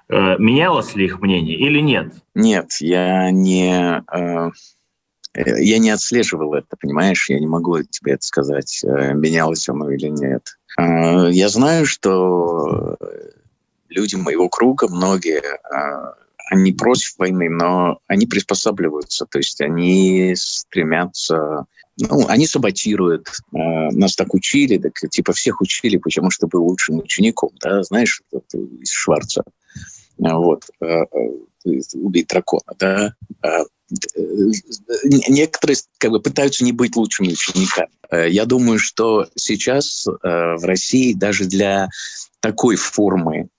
Менялось 0.09 0.95
ли 0.95 1.05
их 1.05 1.19
мнение 1.19 1.57
или 1.57 1.79
нет? 1.79 2.13
Нет, 2.33 2.73
я 2.79 3.29
не 3.31 4.03
Э, 5.37 5.61
я 5.61 5.77
не 5.77 5.91
отслеживал 5.91 6.55
это, 6.55 6.75
понимаешь? 6.79 7.29
Я 7.29 7.39
не 7.39 7.47
могу 7.47 7.81
тебе 7.83 8.13
это 8.13 8.25
сказать, 8.25 8.81
э, 8.83 9.13
менялось 9.13 9.69
оно 9.69 9.91
или 9.91 10.07
нет. 10.07 10.57
Я 10.79 11.49
знаю, 11.49 11.87
что 11.87 12.97
люди 13.89 14.15
моего 14.15 14.47
круга, 14.47 14.87
многие, 14.87 15.41
они 16.51 16.71
против 16.71 17.17
войны, 17.17 17.49
но 17.49 17.97
они 18.05 18.27
приспосабливаются, 18.27 19.25
то 19.25 19.39
есть 19.39 19.59
они 19.59 20.35
стремятся 20.35 21.65
ну, 21.99 22.27
они 22.27 22.45
саботируют. 22.45 23.31
Нас 23.51 24.15
так 24.15 24.35
учили, 24.35 24.77
так 24.77 24.93
типа 25.09 25.33
всех 25.33 25.61
учили, 25.61 25.97
почему 25.97 26.29
что 26.29 26.45
был 26.45 26.63
лучшим 26.63 26.99
учеником, 26.99 27.49
да, 27.59 27.81
знаешь, 27.81 28.21
из 28.53 28.91
Шварца. 28.91 29.43
Вот, 30.17 30.63
убить 31.93 32.27
дракона, 32.27 32.73
да. 32.79 33.13
Э, 33.43 33.63
некоторые 35.29 35.77
как 35.97 36.11
бы 36.11 36.19
пытаются 36.19 36.63
не 36.63 36.71
быть 36.71 36.95
лучшими 36.95 37.29
учениками. 37.29 37.89
Э, 38.09 38.29
я 38.29 38.45
думаю, 38.45 38.79
что 38.79 39.27
сейчас 39.35 40.05
э, 40.07 40.11
в 40.21 40.63
России 40.65 41.13
даже 41.13 41.45
для 41.45 41.89
такой 42.39 42.75
формы 42.75 43.49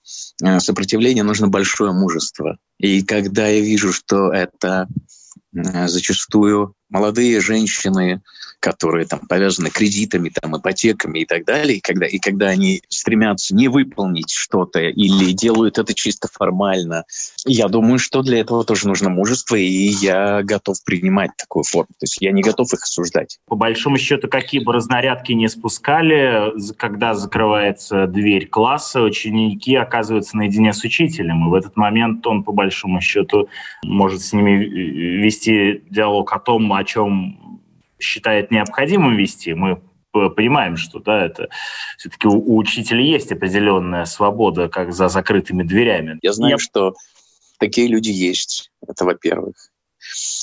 сопротивления 0.59 1.23
нужно 1.23 1.47
большое 1.47 1.91
мужество. 1.91 2.57
И 2.79 3.03
когда 3.03 3.47
я 3.47 3.59
вижу, 3.59 3.91
что 3.91 4.31
это 4.31 4.87
зачастую 5.51 6.75
молодые 6.89 7.39
женщины, 7.41 8.21
которые 8.59 9.05
там 9.05 9.21
повязаны 9.21 9.69
кредитами, 9.69 10.29
там, 10.29 10.57
ипотеками 10.57 11.19
и 11.19 11.25
так 11.25 11.45
далее, 11.45 11.77
и 11.77 11.81
когда, 11.81 12.05
и 12.05 12.19
когда 12.19 12.47
они 12.47 12.81
стремятся 12.89 13.55
не 13.55 13.69
выполнить 13.69 14.31
что-то 14.31 14.81
или 14.81 15.31
делают 15.31 15.77
это 15.77 15.93
чисто 15.93 16.27
формально, 16.31 17.05
я 17.45 17.67
думаю, 17.69 17.99
что 17.99 18.21
для 18.21 18.39
этого 18.39 18.65
тоже 18.65 18.87
нужно 18.87 19.09
мужество, 19.09 19.55
и 19.55 19.63
я 19.63 20.43
готов 20.43 20.83
принимать 20.83 21.31
такую 21.37 21.63
форму. 21.63 21.89
То 21.99 22.03
есть 22.03 22.17
я 22.19 22.31
не 22.31 22.41
готов 22.41 22.73
их 22.73 22.83
осуждать. 22.83 23.39
По 23.47 23.55
большому 23.55 23.97
счету, 23.97 24.27
какие 24.27 24.61
бы 24.61 24.73
разнарядки 24.73 25.31
не 25.31 25.47
спускали, 25.47 26.51
когда 26.77 27.13
закрывается 27.13 28.07
дверь 28.07 28.47
класса, 28.47 29.01
ученики 29.01 29.75
оказываются 29.75 30.35
наедине 30.35 30.73
с 30.73 30.83
учителем, 30.83 31.47
и 31.47 31.49
в 31.49 31.53
этот 31.53 31.77
момент 31.77 32.27
он, 32.27 32.43
по 32.43 32.51
большому 32.51 32.99
счету, 32.99 33.47
может 33.83 34.21
с 34.21 34.33
ними 34.33 34.65
вести 34.65 35.81
диалог 35.89 36.33
о 36.33 36.39
том, 36.39 36.63
о 36.79 36.83
чем 36.83 37.61
считает 37.99 38.51
необходимым 38.51 39.15
вести, 39.15 39.53
мы 39.53 39.81
понимаем, 40.11 40.77
что 40.77 40.99
да, 40.99 41.25
это 41.25 41.49
все-таки 41.97 42.27
у, 42.27 42.33
у 42.33 42.57
учителя 42.57 43.01
есть 43.01 43.31
определенная 43.31 44.05
свобода, 44.05 44.67
как 44.67 44.91
за 44.91 45.07
закрытыми 45.07 45.63
дверями. 45.63 46.17
Я 46.21 46.33
знаю, 46.33 46.53
Я... 46.53 46.57
что 46.57 46.93
такие 47.59 47.87
люди 47.87 48.09
есть. 48.09 48.71
Это 48.87 49.05
во-первых. 49.05 49.68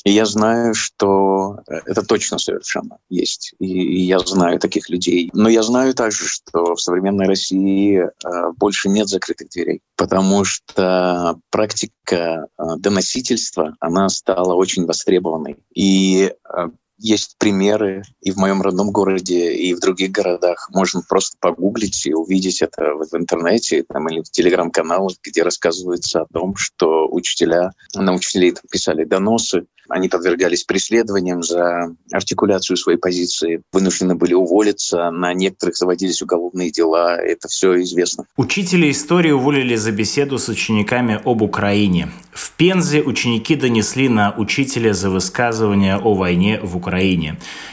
И 0.04 0.12
я 0.12 0.24
знаю, 0.26 0.74
что 0.74 1.60
э, 1.68 1.80
это 1.86 2.02
точно 2.02 2.38
совершенно 2.38 2.98
есть. 3.08 3.54
И, 3.58 4.02
я 4.02 4.18
знаю 4.20 4.58
таких 4.60 4.88
людей. 4.88 5.30
Но 5.32 5.48
я 5.48 5.62
знаю 5.62 5.94
также, 5.94 6.28
что 6.28 6.74
в 6.74 6.80
современной 6.80 7.26
России 7.26 7.98
э, 7.98 8.08
больше 8.56 8.88
нет 8.88 9.08
закрытых 9.08 9.48
дверей, 9.48 9.80
потому 9.96 10.44
что 10.44 11.38
практика 11.50 12.46
э, 12.58 12.62
доносительства, 12.78 13.76
она 13.80 14.08
стала 14.08 14.54
очень 14.54 14.86
востребованной. 14.86 15.56
И 15.74 16.32
есть 16.98 17.36
примеры 17.38 18.02
и 18.20 18.30
в 18.30 18.36
моем 18.36 18.62
родном 18.62 18.90
городе, 18.90 19.52
и 19.54 19.74
в 19.74 19.80
других 19.80 20.10
городах. 20.10 20.68
Можно 20.72 21.02
просто 21.08 21.36
погуглить 21.40 22.06
и 22.06 22.14
увидеть 22.14 22.62
это 22.62 22.94
в 22.94 23.14
интернете 23.16 23.84
там, 23.88 24.08
или 24.08 24.20
в 24.20 24.30
телеграм-каналах, 24.30 25.16
где 25.22 25.42
рассказывается 25.42 26.22
о 26.22 26.26
том, 26.32 26.56
что 26.56 27.06
учителя, 27.10 27.72
на 27.94 28.14
учителей 28.14 28.54
писали 28.70 29.04
доносы, 29.04 29.66
они 29.88 30.08
подвергались 30.08 30.64
преследованиям 30.64 31.42
за 31.42 31.94
артикуляцию 32.12 32.76
своей 32.76 32.98
позиции, 32.98 33.62
вынуждены 33.72 34.14
были 34.14 34.34
уволиться, 34.34 35.10
на 35.10 35.32
некоторых 35.32 35.76
заводились 35.76 36.22
уголовные 36.22 36.70
дела. 36.70 37.16
Это 37.16 37.48
все 37.48 37.80
известно. 37.82 38.26
Учителя 38.36 38.90
истории 38.90 39.30
уволили 39.30 39.76
за 39.76 39.92
беседу 39.92 40.38
с 40.38 40.48
учениками 40.48 41.20
об 41.24 41.42
Украине. 41.42 42.08
В 42.32 42.52
Пензе 42.52 43.02
ученики 43.02 43.54
донесли 43.54 44.08
на 44.08 44.34
учителя 44.36 44.92
за 44.92 45.10
высказывание 45.10 45.96
о 45.96 46.14
войне 46.14 46.60
в 46.62 46.76
Украине. 46.76 46.85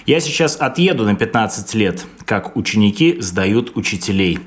Я 0.05 0.19
сейчас 0.19 0.55
отъеду 0.59 1.05
на 1.05 1.15
15 1.15 1.73
лет, 1.75 2.05
как 2.25 2.55
ученики 2.55 3.17
сдают 3.19 3.75
учителей. 3.75 4.39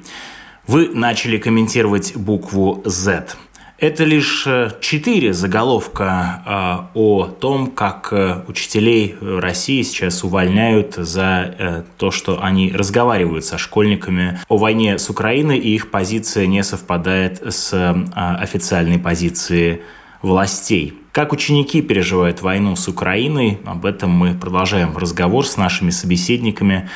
Вы 0.67 0.89
начали 0.89 1.39
комментировать 1.39 2.17
букву 2.17 2.83
«Z». 2.85 3.37
Это 3.79 4.05
лишь 4.05 4.47
э, 4.47 4.71
четыре 4.81 5.35
заголовка 5.35 6.89
э, 6.95 6.99
о 6.99 7.27
том, 7.27 7.71
как 7.71 8.09
э, 8.11 8.43
учителей 8.49 9.17
России 9.21 9.83
сейчас 9.83 10.25
увольняют 10.25 10.95
за 10.95 11.85
то, 11.99 12.11
что 12.11 12.43
они 12.43 12.73
разговаривают 12.73 13.45
со 13.45 13.59
школьниками 13.59 14.41
о 14.49 14.57
войне 14.57 14.99
с 14.99 15.11
Украиной, 15.11 15.59
и 15.59 15.75
их 15.75 15.91
позиция 15.91 16.47
не 16.47 16.65
совпадает 16.65 17.43
с 17.55 17.75
официальной 18.15 18.99
позицией 18.99 19.83
властей. 20.23 20.95
Как 21.17 21.33
ученики 21.33 21.81
переживают 21.81 22.43
войну 22.43 22.77
с 22.77 22.89
Украиной, 22.89 23.59
об 23.65 23.87
этом 23.87 24.11
мы 24.11 24.39
продолжаем 24.39 24.95
разговор 24.99 25.47
с 25.47 25.57
нашими 25.57 25.89
собеседниками, 25.89 26.91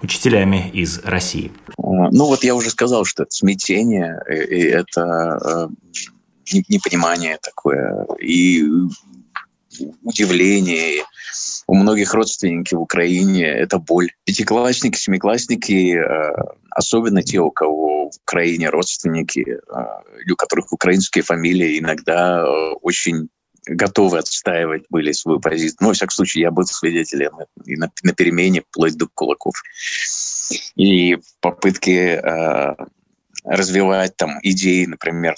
учителями 0.00 0.70
из 0.72 1.00
России. 1.04 1.52
Ну 1.76 2.24
вот 2.24 2.42
я 2.42 2.54
уже 2.54 2.70
сказал, 2.70 3.04
что 3.04 3.24
это 3.24 3.32
смятение, 3.32 4.18
и 4.30 4.62
это 4.62 5.68
непонимание 6.70 7.36
такое, 7.42 8.06
и 8.18 8.64
удивление. 10.02 11.04
У 11.66 11.74
многих 11.74 12.14
родственников 12.14 12.78
в 12.78 12.82
Украине 12.82 13.44
это 13.44 13.78
боль. 13.78 14.10
Пятиклассники, 14.24 14.96
семиклассники, 14.96 15.98
э, 15.98 16.34
особенно 16.70 17.22
те, 17.22 17.40
у 17.40 17.50
кого 17.50 18.10
в 18.10 18.16
Украине 18.22 18.70
родственники, 18.70 19.44
э, 19.46 20.32
у 20.32 20.36
которых 20.36 20.72
украинские 20.72 21.24
фамилии, 21.24 21.78
иногда 21.78 22.40
э, 22.40 22.72
очень 22.80 23.28
готовы 23.66 24.18
отстаивать 24.18 24.84
были 24.90 25.12
свою 25.12 25.40
позицию. 25.40 25.78
Ну, 25.80 25.88
во 25.88 25.94
всяком 25.94 26.12
случае, 26.12 26.42
я 26.42 26.50
был 26.50 26.64
свидетелем 26.64 27.32
и 27.64 27.76
на, 27.76 27.90
на 28.02 28.12
перемене 28.12 28.62
вплоть 28.62 28.96
до 28.96 29.06
кулаков. 29.14 29.54
И 30.76 31.18
попытки 31.40 32.20
развивать 33.46 34.16
там 34.16 34.38
идеи, 34.42 34.86
например, 34.86 35.36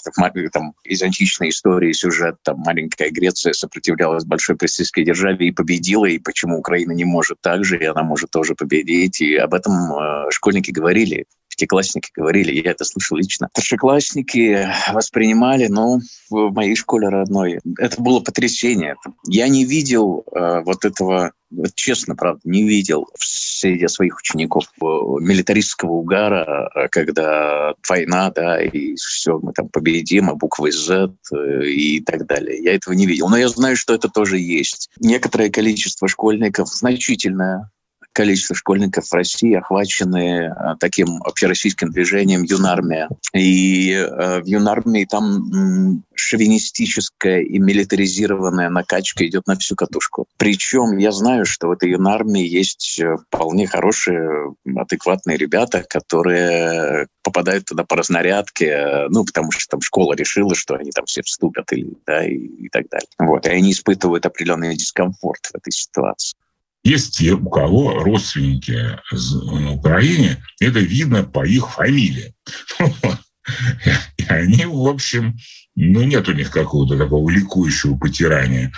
там, 0.51 0.73
из 0.83 1.01
античной 1.03 1.49
истории 1.49 1.91
сюжет, 1.91 2.37
там 2.43 2.57
маленькая 2.59 3.11
Греция 3.11 3.53
сопротивлялась 3.53 4.25
большой 4.25 4.55
пресийской 4.55 5.05
державе 5.05 5.47
и 5.47 5.51
победила, 5.51 6.05
и 6.05 6.17
почему 6.17 6.57
Украина 6.57 6.91
не 6.91 7.05
может 7.05 7.37
так 7.41 7.63
же, 7.63 7.77
и 7.77 7.85
она 7.85 8.01
может 8.01 8.31
тоже 8.31 8.55
победить. 8.55 9.21
И 9.21 9.35
об 9.35 9.53
этом 9.53 9.73
э, 9.73 10.31
школьники 10.31 10.71
говорили 10.71 11.25
пятиклассники 11.59 12.09
говорили, 12.15 12.53
я 12.53 12.71
это 12.71 12.85
слышал 12.85 13.17
лично. 13.17 13.49
Старшеклассники 13.51 14.69
воспринимали, 14.93 15.67
ну, 15.67 15.99
в 16.29 16.51
моей 16.53 16.75
школе 16.75 17.09
родной, 17.09 17.59
это 17.77 18.01
было 18.01 18.21
потрясение. 18.21 18.95
Я 19.27 19.49
не 19.49 19.65
видел 19.65 20.23
э, 20.33 20.61
вот 20.61 20.85
этого, 20.85 21.33
вот 21.51 21.75
честно, 21.75 22.15
правда, 22.15 22.39
не 22.45 22.63
видел 22.63 23.07
среди 23.17 23.87
своих 23.87 24.17
учеников 24.19 24.65
э, 24.81 24.85
милитаристского 24.85 25.91
угара, 25.91 26.71
э, 26.75 26.87
когда 26.89 27.73
война, 27.87 28.31
да, 28.31 28.61
и 28.61 28.95
все, 28.95 29.37
мы 29.39 29.51
там 29.51 29.67
победим, 29.67 30.29
а 30.29 30.35
буквы 30.35 30.71
Z 30.71 31.11
э, 31.33 31.65
и 31.65 31.99
так 31.99 32.25
далее. 32.25 32.63
Я 32.63 32.75
этого 32.75 32.93
не 32.93 33.05
видел. 33.05 33.27
Но 33.27 33.37
я 33.37 33.49
знаю, 33.49 33.75
что 33.75 33.93
это 33.93 34.07
тоже 34.07 34.37
есть. 34.37 34.89
Некоторое 34.99 35.49
количество 35.49 36.07
школьников, 36.07 36.69
значительное, 36.69 37.69
количество 38.13 38.55
школьников 38.55 39.07
в 39.07 39.13
России 39.13 39.53
охвачены 39.55 40.51
э, 40.51 40.75
таким 40.79 41.21
общероссийским 41.23 41.91
движением 41.91 42.43
«Юнармия». 42.43 43.09
И 43.33 43.91
э, 43.91 44.41
в 44.41 44.45
«Юнармии» 44.45 45.05
там 45.05 46.03
шовинистическая 46.15 47.41
и 47.41 47.59
милитаризированная 47.59 48.69
накачка 48.69 49.25
идет 49.25 49.47
на 49.47 49.55
всю 49.57 49.75
катушку. 49.75 50.27
Причем 50.37 50.97
я 50.97 51.11
знаю, 51.11 51.45
что 51.45 51.67
в 51.67 51.71
этой 51.71 51.91
«Юнармии» 51.91 52.45
есть 52.45 52.99
э, 52.99 53.15
вполне 53.27 53.67
хорошие, 53.67 54.53
адекватные 54.75 55.37
ребята, 55.37 55.83
которые 55.87 57.07
попадают 57.23 57.65
туда 57.65 57.83
по 57.83 57.95
разнарядке, 57.95 59.07
ну, 59.09 59.23
потому 59.23 59.51
что 59.51 59.63
там 59.69 59.81
школа 59.81 60.13
решила, 60.13 60.55
что 60.55 60.75
они 60.75 60.91
там 60.91 61.05
все 61.05 61.21
вступят 61.21 61.71
или, 61.71 61.93
да, 62.05 62.25
и, 62.25 62.35
и 62.35 62.69
так 62.69 62.89
далее. 62.89 63.07
Вот. 63.17 63.45
И 63.45 63.49
они 63.49 63.71
испытывают 63.71 64.25
определенный 64.25 64.75
дискомфорт 64.75 65.45
в 65.45 65.55
этой 65.55 65.71
ситуации. 65.71 66.35
Есть 66.83 67.17
те, 67.17 67.33
у 67.33 67.49
кого 67.49 67.99
родственники 68.03 68.97
на 69.11 69.73
Украине, 69.73 70.43
это 70.59 70.79
видно 70.79 71.23
по 71.23 71.45
их 71.45 71.69
фамилии. 71.71 72.33
И 74.17 74.23
они, 74.27 74.65
в 74.65 74.87
общем, 74.87 75.37
ну, 75.75 76.03
нет 76.03 76.27
у 76.29 76.33
них 76.33 76.51
какого-то 76.51 76.97
такого 76.97 77.29
ликующего 77.29 77.97
потирания, 77.97 78.71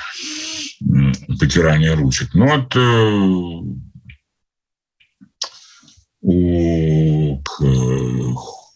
потирания 1.39 1.95
ручек. 1.95 2.33
Но 2.33 2.47
вот 2.47 2.75
э, 2.75 2.79
у 6.21 7.41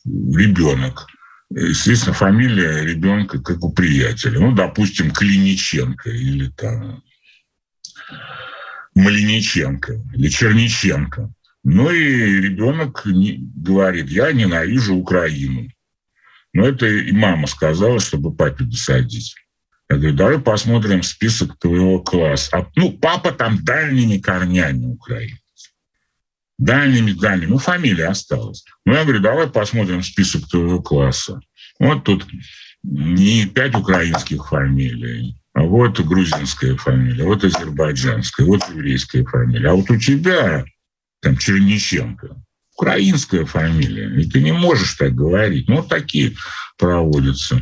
ребенок, 0.05 1.07
естественно, 1.49 2.13
фамилия 2.13 2.83
ребенка 2.83 3.39
как 3.39 3.63
у 3.63 3.71
приятеля. 3.71 4.39
Ну, 4.39 4.53
допустим, 4.53 5.11
Клиниченко 5.11 6.09
или 6.09 6.49
там 6.49 7.03
Малиниченко 8.95 10.01
или 10.13 10.29
Черниченко. 10.29 11.31
Ну 11.63 11.91
и 11.91 12.41
ребенок 12.41 13.01
говорит, 13.05 14.09
я 14.09 14.31
ненавижу 14.31 14.95
Украину. 14.95 15.69
Но 16.53 16.67
это 16.67 16.85
и 16.87 17.11
мама 17.11 17.47
сказала, 17.47 17.99
чтобы 17.99 18.33
папе 18.33 18.63
досадить. 18.63 19.35
Я 19.89 19.97
говорю, 19.97 20.15
давай 20.15 20.39
посмотрим 20.39 21.03
список 21.03 21.59
твоего 21.59 21.99
класса. 21.99 22.57
А, 22.57 22.71
ну, 22.75 22.91
папа 22.91 23.31
там 23.31 23.63
дальними 23.63 24.17
корнями 24.17 24.85
украинец. 24.85 25.39
Дальними, 26.57 27.11
дальними. 27.11 27.49
Ну, 27.49 27.57
фамилия 27.57 28.07
осталась. 28.07 28.63
Ну, 28.85 28.93
я 28.93 29.03
говорю, 29.03 29.19
давай 29.19 29.47
посмотрим 29.47 30.01
список 30.01 30.47
твоего 30.47 30.81
класса. 30.81 31.39
Вот 31.79 32.03
тут 32.03 32.25
не 32.83 33.45
пять 33.47 33.75
украинских 33.75 34.47
фамилий, 34.47 35.35
вот 35.65 35.99
грузинская 35.99 36.75
фамилия, 36.75 37.25
вот 37.25 37.43
азербайджанская, 37.43 38.45
вот 38.45 38.61
еврейская 38.69 39.23
фамилия. 39.25 39.69
А 39.69 39.73
вот 39.73 39.89
у 39.89 39.97
тебя 39.97 40.65
там 41.21 41.37
Черниченко, 41.37 42.35
украинская 42.77 43.45
фамилия. 43.45 44.21
И 44.21 44.29
ты 44.29 44.41
не 44.41 44.51
можешь 44.51 44.95
так 44.95 45.13
говорить. 45.13 45.67
Ну, 45.67 45.77
вот 45.77 45.89
такие 45.89 46.35
проводятся 46.77 47.61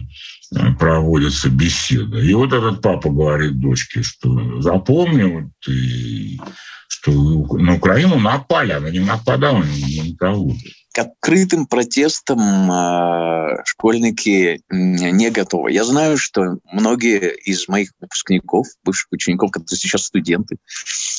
проводятся 0.77 1.49
беседы. 1.49 2.25
И 2.25 2.33
вот 2.33 2.53
этот 2.53 2.81
папа 2.81 3.09
говорит 3.09 3.59
дочке, 3.59 4.03
что 4.03 4.61
запомни, 4.61 5.23
вот, 5.23 5.67
и, 5.67 6.39
что 6.87 7.11
на 7.57 7.75
Украину 7.75 8.19
напали, 8.19 8.71
она 8.71 8.89
не 8.89 8.99
нападала 8.99 9.63
ни 9.63 9.99
на 9.99 10.03
никого 10.03 10.51
к 10.51 10.57
открытым 10.99 11.65
протестам 11.65 12.71
э, 12.71 13.63
школьники 13.65 14.61
не 14.69 15.29
готовы. 15.29 15.71
Я 15.71 15.83
знаю, 15.83 16.17
что 16.17 16.57
многие 16.71 17.35
из 17.35 17.67
моих 17.67 17.91
выпускников, 17.99 18.67
бывших 18.83 19.11
учеников, 19.11 19.51
которые 19.51 19.77
сейчас 19.77 20.03
студенты, 20.03 20.57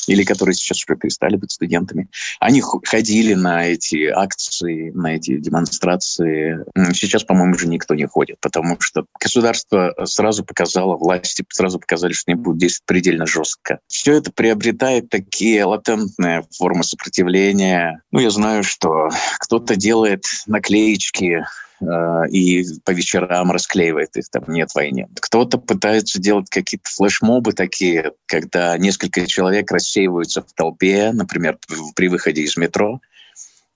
или 0.07 0.23
которые 0.23 0.55
сейчас 0.55 0.83
уже 0.87 0.97
перестали 0.97 1.35
быть 1.35 1.51
студентами, 1.51 2.09
они 2.39 2.61
ходили 2.61 3.33
на 3.33 3.65
эти 3.65 4.07
акции, 4.07 4.91
на 4.91 5.15
эти 5.15 5.37
демонстрации. 5.37 6.63
Сейчас, 6.93 7.23
по-моему, 7.23 7.55
уже 7.55 7.67
никто 7.67 7.95
не 7.95 8.07
ходит, 8.07 8.37
потому 8.41 8.77
что 8.79 9.05
государство 9.19 9.93
сразу 10.05 10.43
показало, 10.43 10.95
власти 10.97 11.43
сразу 11.49 11.79
показали, 11.79 12.13
что 12.13 12.31
они 12.31 12.41
будут 12.41 12.59
действовать 12.59 12.85
предельно 12.85 13.25
жестко. 13.25 13.79
Все 13.87 14.13
это 14.13 14.31
приобретает 14.31 15.09
такие 15.09 15.65
латентные 15.65 16.43
формы 16.57 16.83
сопротивления. 16.83 18.01
Ну, 18.11 18.19
я 18.19 18.29
знаю, 18.29 18.63
что 18.63 19.09
кто 19.39 19.59
кто-то 19.65 19.79
делает 19.79 20.25
наклеечки 20.45 21.43
э, 21.81 22.29
и 22.29 22.63
по 22.83 22.91
вечерам 22.91 23.51
расклеивает 23.51 24.15
их, 24.15 24.29
там 24.29 24.43
нет 24.47 24.69
войны. 24.75 25.07
Кто-то 25.19 25.57
пытается 25.57 26.21
делать 26.21 26.49
какие-то 26.51 26.87
флешмобы 26.91 27.53
такие, 27.53 28.11
когда 28.27 28.77
несколько 28.77 29.25
человек 29.25 29.71
рассеиваются 29.71 30.43
в 30.43 30.53
толпе, 30.53 31.11
например, 31.13 31.57
при 31.95 32.09
выходе 32.09 32.43
из 32.43 32.57
метро, 32.57 32.99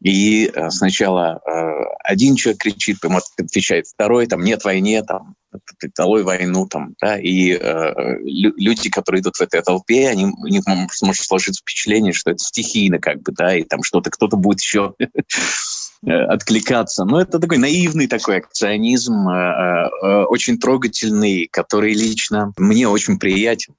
и 0.02 0.48
э, 0.48 0.70
сначала 0.70 1.42
э, 1.46 1.84
один 2.04 2.36
человек 2.36 2.62
кричит, 2.62 3.04
ему 3.04 3.20
отвечает 3.38 3.88
второй, 3.88 4.28
там 4.28 4.42
нет 4.42 4.64
войны, 4.64 5.04
там 5.04 5.36
долой 5.98 6.24
войну, 6.24 6.68
там, 6.68 6.96
да, 7.02 7.18
и 7.20 7.52
э, 7.52 8.18
люди, 8.24 8.90
которые 8.90 9.22
идут 9.22 9.36
в 9.36 9.42
этой 9.42 9.62
толпе, 9.62 10.08
они, 10.08 10.26
у 10.26 10.48
них 10.48 10.64
может 11.02 11.24
сложиться 11.24 11.62
впечатление, 11.62 12.14
что 12.14 12.32
это 12.32 12.40
стихийно, 12.40 13.00
как 13.00 13.22
бы, 13.24 13.34
да, 13.34 13.56
и 13.56 13.64
там 13.64 13.84
что-то 13.84 14.10
кто-то 14.10 14.38
будет 14.38 14.62
еще 14.62 14.94
э, 15.00 16.12
откликаться. 16.12 17.04
Но 17.04 17.20
это 17.20 17.40
такой 17.40 17.58
наивный 17.58 18.08
такой 18.08 18.38
акционизм, 18.38 19.28
очень 20.30 20.60
трогательный, 20.60 21.50
который 21.52 21.94
лично 21.94 22.54
мне 22.58 22.88
очень 22.88 23.20
приятен, 23.20 23.74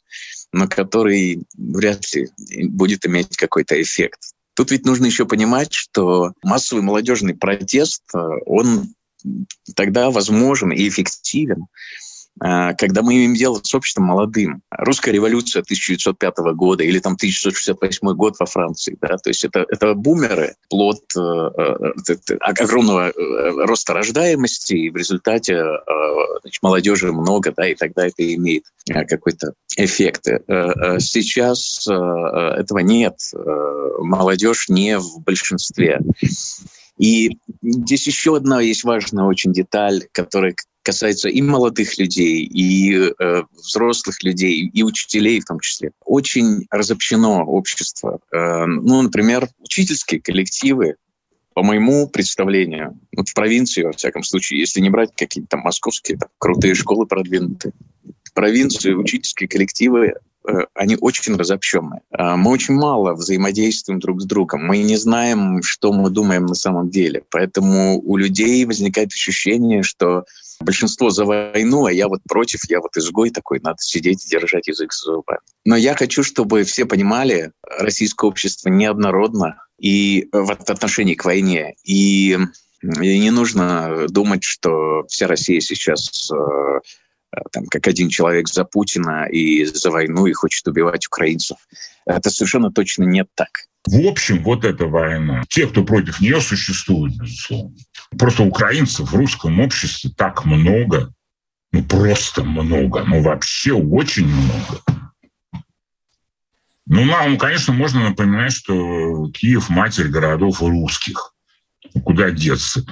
но 0.52 0.68
который 0.68 1.44
вряд 1.56 2.12
ли 2.14 2.28
будет 2.68 3.06
иметь 3.06 3.38
какой-то 3.38 3.80
эффект. 3.80 4.34
Тут 4.60 4.72
ведь 4.72 4.84
нужно 4.84 5.06
еще 5.06 5.24
понимать, 5.24 5.72
что 5.72 6.34
массовый 6.42 6.84
молодежный 6.84 7.34
протест, 7.34 8.02
э, 8.14 8.18
он 8.44 8.92
тогда 9.74 10.10
возможен 10.10 10.70
и 10.70 10.86
эффективен, 10.86 11.64
когда 12.38 13.02
мы 13.02 13.14
имеем 13.14 13.34
дело 13.34 13.60
с 13.62 13.74
обществом 13.74 14.04
молодым. 14.04 14.62
Русская 14.70 15.12
революция 15.12 15.60
1905 15.60 16.38
года 16.54 16.84
или 16.84 16.98
там 16.98 17.14
1968 17.14 18.16
год 18.16 18.36
во 18.38 18.46
Франции, 18.46 18.96
да, 19.00 19.18
то 19.18 19.28
есть 19.28 19.44
это, 19.44 19.66
это 19.68 19.94
бумеры, 19.94 20.54
плод 20.68 21.02
э, 21.16 21.20
э, 21.20 22.36
огромного 22.40 23.10
э, 23.10 23.12
роста 23.66 23.92
рождаемости, 23.92 24.74
и 24.74 24.90
в 24.90 24.96
результате 24.96 25.62
значит, 26.42 26.62
молодежи 26.62 27.12
много, 27.12 27.52
да, 27.54 27.68
и 27.68 27.74
тогда 27.74 28.06
это 28.06 28.34
имеет 28.34 28.64
какой-то 28.86 29.52
эффект. 29.76 30.26
Сейчас 30.98 31.86
этого 31.86 32.78
нет. 32.78 33.16
Молодежь 33.98 34.68
не 34.68 34.98
в 34.98 35.20
большинстве. 35.20 36.00
И 36.98 37.38
здесь 37.62 38.06
еще 38.06 38.36
одна 38.36 38.60
есть 38.60 38.84
важная 38.84 39.24
очень 39.24 39.52
деталь, 39.52 40.06
которая 40.12 40.54
касается 40.82 41.28
и 41.28 41.42
молодых 41.42 41.98
людей, 41.98 42.44
и 42.44 42.94
э, 42.94 43.42
взрослых 43.52 44.22
людей, 44.22 44.66
и 44.66 44.82
учителей 44.82 45.40
в 45.40 45.44
том 45.44 45.60
числе. 45.60 45.92
Очень 46.04 46.66
разобщено 46.70 47.44
общество. 47.44 48.20
Э, 48.32 48.64
ну, 48.66 49.02
например, 49.02 49.48
учительские 49.58 50.20
коллективы, 50.20 50.96
по 51.54 51.62
моему 51.62 52.08
представлению, 52.08 52.98
вот 53.14 53.28
в 53.28 53.34
провинции, 53.34 53.82
во 53.82 53.92
всяком 53.92 54.22
случае, 54.22 54.60
если 54.60 54.80
не 54.80 54.90
брать 54.90 55.10
какие-то 55.16 55.56
московские 55.56 56.18
там, 56.18 56.30
крутые 56.38 56.74
школы 56.74 57.06
продвинутые, 57.06 57.72
в 58.24 58.32
провинции 58.32 58.92
учительские 58.92 59.48
коллективы 59.48 60.14
они 60.74 60.96
очень 61.00 61.36
разобщенные. 61.36 62.02
А, 62.10 62.36
мы 62.36 62.50
очень 62.50 62.74
мало 62.74 63.14
взаимодействуем 63.14 64.00
друг 64.00 64.20
с 64.22 64.24
другом. 64.24 64.64
Мы 64.64 64.78
не 64.78 64.96
знаем, 64.96 65.62
что 65.62 65.92
мы 65.92 66.10
думаем 66.10 66.46
на 66.46 66.54
самом 66.54 66.90
деле. 66.90 67.24
Поэтому 67.30 68.00
у 68.00 68.16
людей 68.16 68.64
возникает 68.64 69.12
ощущение, 69.12 69.82
что 69.82 70.24
большинство 70.60 71.10
за 71.10 71.24
войну, 71.24 71.86
а 71.86 71.92
я 71.92 72.08
вот 72.08 72.20
против, 72.28 72.60
я 72.68 72.80
вот 72.80 72.96
изгой 72.96 73.30
такой, 73.30 73.60
надо 73.60 73.78
сидеть 73.80 74.24
и 74.24 74.28
держать 74.28 74.68
язык 74.68 74.92
за 74.92 75.12
зубами. 75.12 75.40
Но 75.64 75.76
я 75.76 75.94
хочу, 75.94 76.22
чтобы 76.22 76.64
все 76.64 76.86
понимали, 76.86 77.52
российское 77.78 78.26
общество 78.26 78.68
неоднородно 78.68 79.62
и 79.78 80.28
в 80.32 80.50
отношении 80.50 81.14
к 81.14 81.24
войне. 81.24 81.74
И 81.84 82.38
не 82.82 83.30
нужно 83.30 84.06
думать, 84.08 84.42
что 84.42 85.04
вся 85.08 85.26
Россия 85.26 85.60
сейчас 85.60 86.30
э, 86.32 86.36
Э, 86.36 86.80
там, 87.52 87.66
как 87.66 87.86
один 87.88 88.08
человек 88.08 88.48
за 88.48 88.64
Путина 88.64 89.26
и 89.26 89.64
за 89.64 89.90
войну 89.90 90.26
и 90.26 90.32
хочет 90.32 90.66
убивать 90.66 91.06
украинцев. 91.06 91.58
Это 92.06 92.30
совершенно 92.30 92.70
точно 92.70 93.04
не 93.04 93.24
так. 93.34 93.48
В 93.86 94.06
общем, 94.06 94.42
вот 94.42 94.64
эта 94.64 94.86
война. 94.86 95.42
Те, 95.48 95.66
кто 95.66 95.84
против 95.84 96.20
нее 96.20 96.40
существует, 96.40 97.16
безусловно. 97.16 97.76
Просто 98.18 98.42
украинцев 98.42 99.10
в 99.10 99.14
русском 99.14 99.60
обществе 99.60 100.10
так 100.16 100.44
много, 100.44 101.12
ну 101.72 101.84
просто 101.84 102.44
много, 102.44 103.04
ну 103.04 103.22
вообще 103.22 103.72
очень 103.72 104.26
много. 104.26 104.82
Ну, 106.92 107.04
нам, 107.04 107.38
конечно, 107.38 107.72
можно 107.72 108.08
напоминать, 108.08 108.52
что 108.52 109.30
Киев– 109.30 109.68
матерь 109.70 110.08
городов 110.08 110.60
русских. 110.60 111.34
Куда 112.04 112.30
деться? 112.30 112.84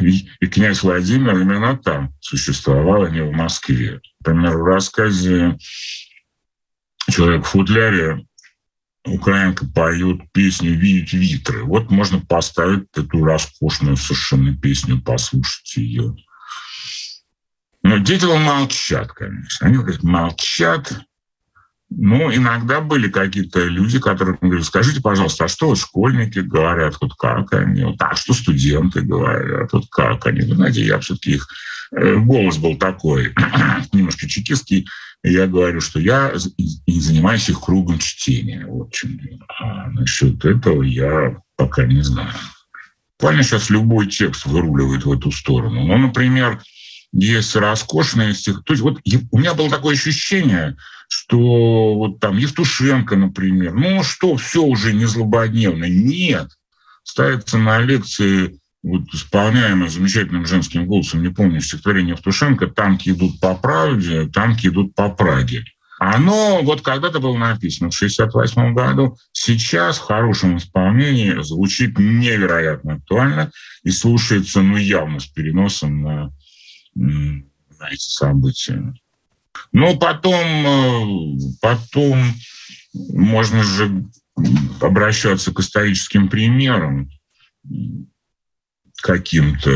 И, 0.00 0.28
и 0.40 0.46
князь 0.46 0.82
Владимир 0.82 1.38
именно 1.38 1.76
там 1.76 2.14
существовал, 2.20 3.04
а 3.04 3.10
не 3.10 3.22
в 3.22 3.32
Москве. 3.32 4.00
Например, 4.20 4.56
в 4.56 4.64
рассказе 4.64 5.58
«Человек 7.10 7.44
в 7.44 7.48
футляре» 7.48 8.24
украинка 9.04 9.66
поет 9.66 10.20
песню 10.32 10.74
«Видеть 10.74 11.12
витры». 11.12 11.64
Вот 11.64 11.90
можно 11.90 12.20
поставить 12.20 12.88
эту 12.94 13.24
роскошную 13.24 13.96
совершенно 13.96 14.56
песню, 14.56 15.00
послушать 15.00 15.76
ее. 15.76 16.14
Но 17.82 17.98
дети 17.98 18.24
молчат, 18.24 19.12
конечно. 19.12 19.66
Они 19.66 19.76
говорят, 19.76 20.02
молчат, 20.02 21.00
ну, 21.90 22.34
иногда 22.34 22.80
были 22.80 23.08
какие-то 23.08 23.64
люди, 23.64 23.98
которые 23.98 24.36
говорят, 24.40 24.66
скажите, 24.66 25.00
пожалуйста, 25.00 25.44
а 25.44 25.48
что 25.48 25.74
школьники 25.74 26.40
говорят, 26.40 26.96
вот 27.00 27.14
как 27.14 27.52
они, 27.54 27.82
вот, 27.84 27.96
а 28.00 28.14
что 28.14 28.34
студенты 28.34 29.00
говорят, 29.00 29.72
вот 29.72 29.86
как 29.90 30.26
они. 30.26 30.42
Вы 30.42 30.56
знаете, 30.56 30.84
я 30.84 30.98
все-таки 30.98 31.32
их 31.32 31.48
э, 31.92 32.16
голос 32.16 32.58
был 32.58 32.76
такой, 32.76 33.34
немножко 33.92 34.28
чекистский, 34.28 34.86
я 35.24 35.46
говорю, 35.46 35.80
что 35.80 35.98
я 35.98 36.32
не 36.86 37.00
занимаюсь 37.00 37.48
их 37.48 37.60
кругом 37.60 37.98
чтения. 37.98 38.64
Вот 38.66 38.92
чем. 38.92 39.18
А 39.58 39.88
насчет 39.88 40.44
этого 40.44 40.82
я 40.82 41.40
пока 41.56 41.84
не 41.84 42.02
знаю. 42.02 42.32
Буквально 43.18 43.42
сейчас 43.42 43.68
любой 43.68 44.06
текст 44.06 44.46
выруливает 44.46 45.04
в 45.04 45.12
эту 45.12 45.32
сторону. 45.32 45.84
Ну, 45.84 45.98
например, 45.98 46.62
есть 47.12 47.56
роскошные 47.56 48.34
стихи. 48.34 48.58
То 48.64 48.72
есть 48.72 48.82
вот 48.82 49.00
у 49.30 49.38
меня 49.38 49.54
было 49.54 49.70
такое 49.70 49.94
ощущение, 49.94 50.76
что 51.08 51.94
вот 51.94 52.20
там 52.20 52.36
Евтушенко, 52.36 53.16
например, 53.16 53.74
ну 53.74 54.02
что, 54.02 54.36
все 54.36 54.62
уже 54.62 54.92
не 54.92 55.06
злободневно. 55.06 55.84
Нет. 55.84 56.50
Ставится 57.02 57.58
на 57.58 57.78
лекции 57.78 58.58
вот 58.82 59.02
исполняемое 59.12 59.88
замечательным 59.88 60.46
женским 60.46 60.86
голосом, 60.86 61.22
не 61.22 61.30
помню, 61.30 61.60
стихотворение 61.60 62.12
Евтушенко 62.12 62.68
«Танки 62.68 63.10
идут 63.10 63.40
по 63.40 63.54
правде, 63.54 64.28
танки 64.28 64.68
идут 64.68 64.94
по 64.94 65.08
Праге». 65.08 65.64
Оно 65.98 66.60
вот 66.62 66.82
когда-то 66.82 67.18
было 67.18 67.36
написано 67.36 67.90
в 67.90 67.96
1968 67.96 68.74
году, 68.74 69.16
сейчас 69.32 69.98
в 69.98 70.02
хорошем 70.02 70.58
исполнении 70.58 71.42
звучит 71.42 71.98
невероятно 71.98 72.94
актуально 72.94 73.50
и 73.82 73.90
слушается, 73.90 74.62
ну, 74.62 74.76
явно 74.76 75.18
с 75.18 75.26
переносом 75.26 76.02
на, 76.02 76.32
эти 77.90 78.10
события. 78.10 78.94
Ну, 79.72 79.98
потом, 79.98 80.44
э, 80.66 81.40
потом 81.60 82.18
можно 83.12 83.62
же 83.62 84.06
обращаться 84.80 85.52
к 85.52 85.60
историческим 85.60 86.28
примерам 86.28 87.10
каким-то. 89.02 89.70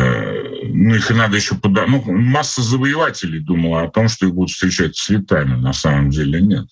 Ну, 0.65 0.95
их 0.95 1.11
и 1.11 1.15
надо 1.15 1.37
еще 1.37 1.57
подать. 1.57 1.89
Ну, 1.89 2.03
масса 2.13 2.63
завоевателей 2.63 3.41
думала 3.41 3.83
о 3.83 3.91
том, 3.91 4.09
что 4.09 4.27
их 4.27 4.35
будут 4.35 4.51
встречать 4.51 4.97
цветами. 4.97 5.61
На 5.61 5.73
самом 5.73 6.11
деле 6.11 6.41
нет. 6.41 6.67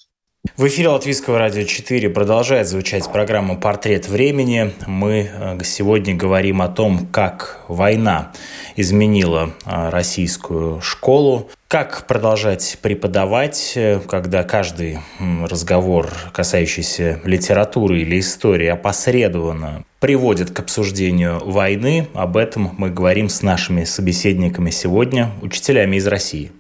В 0.57 0.67
эфире 0.67 0.89
Латвийского 0.89 1.39
радио 1.39 1.65
4 1.65 2.09
продолжает 2.09 2.67
звучать 2.67 3.11
программа 3.13 3.57
«Портрет 3.57 4.09
времени». 4.09 4.73
Мы 4.87 5.31
э, 5.31 5.59
сегодня 5.65 6.15
говорим 6.15 6.63
о 6.63 6.69
том, 6.69 7.07
как 7.13 7.61
война 7.69 8.33
изменила 8.75 9.53
э, 9.67 9.89
российскую 9.91 10.81
школу, 10.81 11.51
как 11.69 12.07
продолжать 12.07 12.79
преподавать, 12.81 13.73
э, 13.75 14.01
когда 14.01 14.43
каждый 14.43 15.01
разговор, 15.19 16.11
касающийся 16.33 17.21
литературы 17.25 18.01
или 18.01 18.19
истории, 18.19 18.69
опосредованно 18.69 19.85
приводит 19.99 20.53
к 20.53 20.61
обсуждению 20.61 21.39
войны. 21.45 22.09
Об 22.15 22.39
этом 22.39 22.75
мы 22.79 22.89
говорим 22.89 23.29
с 23.29 23.43
нашими 23.43 23.85
собеседниками 23.85 24.71
сегодня, 24.71 25.33
учителями 25.43 25.97
из 25.97 26.07
России 26.07 26.51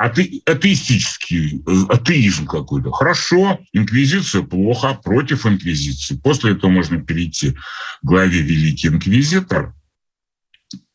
ате, 0.00 0.40
атеистический, 0.46 1.62
э, 1.66 1.84
атеизм 1.90 2.46
какой-то. 2.46 2.90
Хорошо, 2.90 3.60
инквизиция 3.72 4.42
плохо, 4.42 4.94
против 4.94 5.46
инквизиции. 5.46 6.16
После 6.16 6.52
этого 6.52 6.70
можно 6.70 7.00
перейти 7.00 7.52
к 7.52 7.58
главе 8.02 8.40
«Великий 8.40 8.88
инквизитор», 8.88 9.74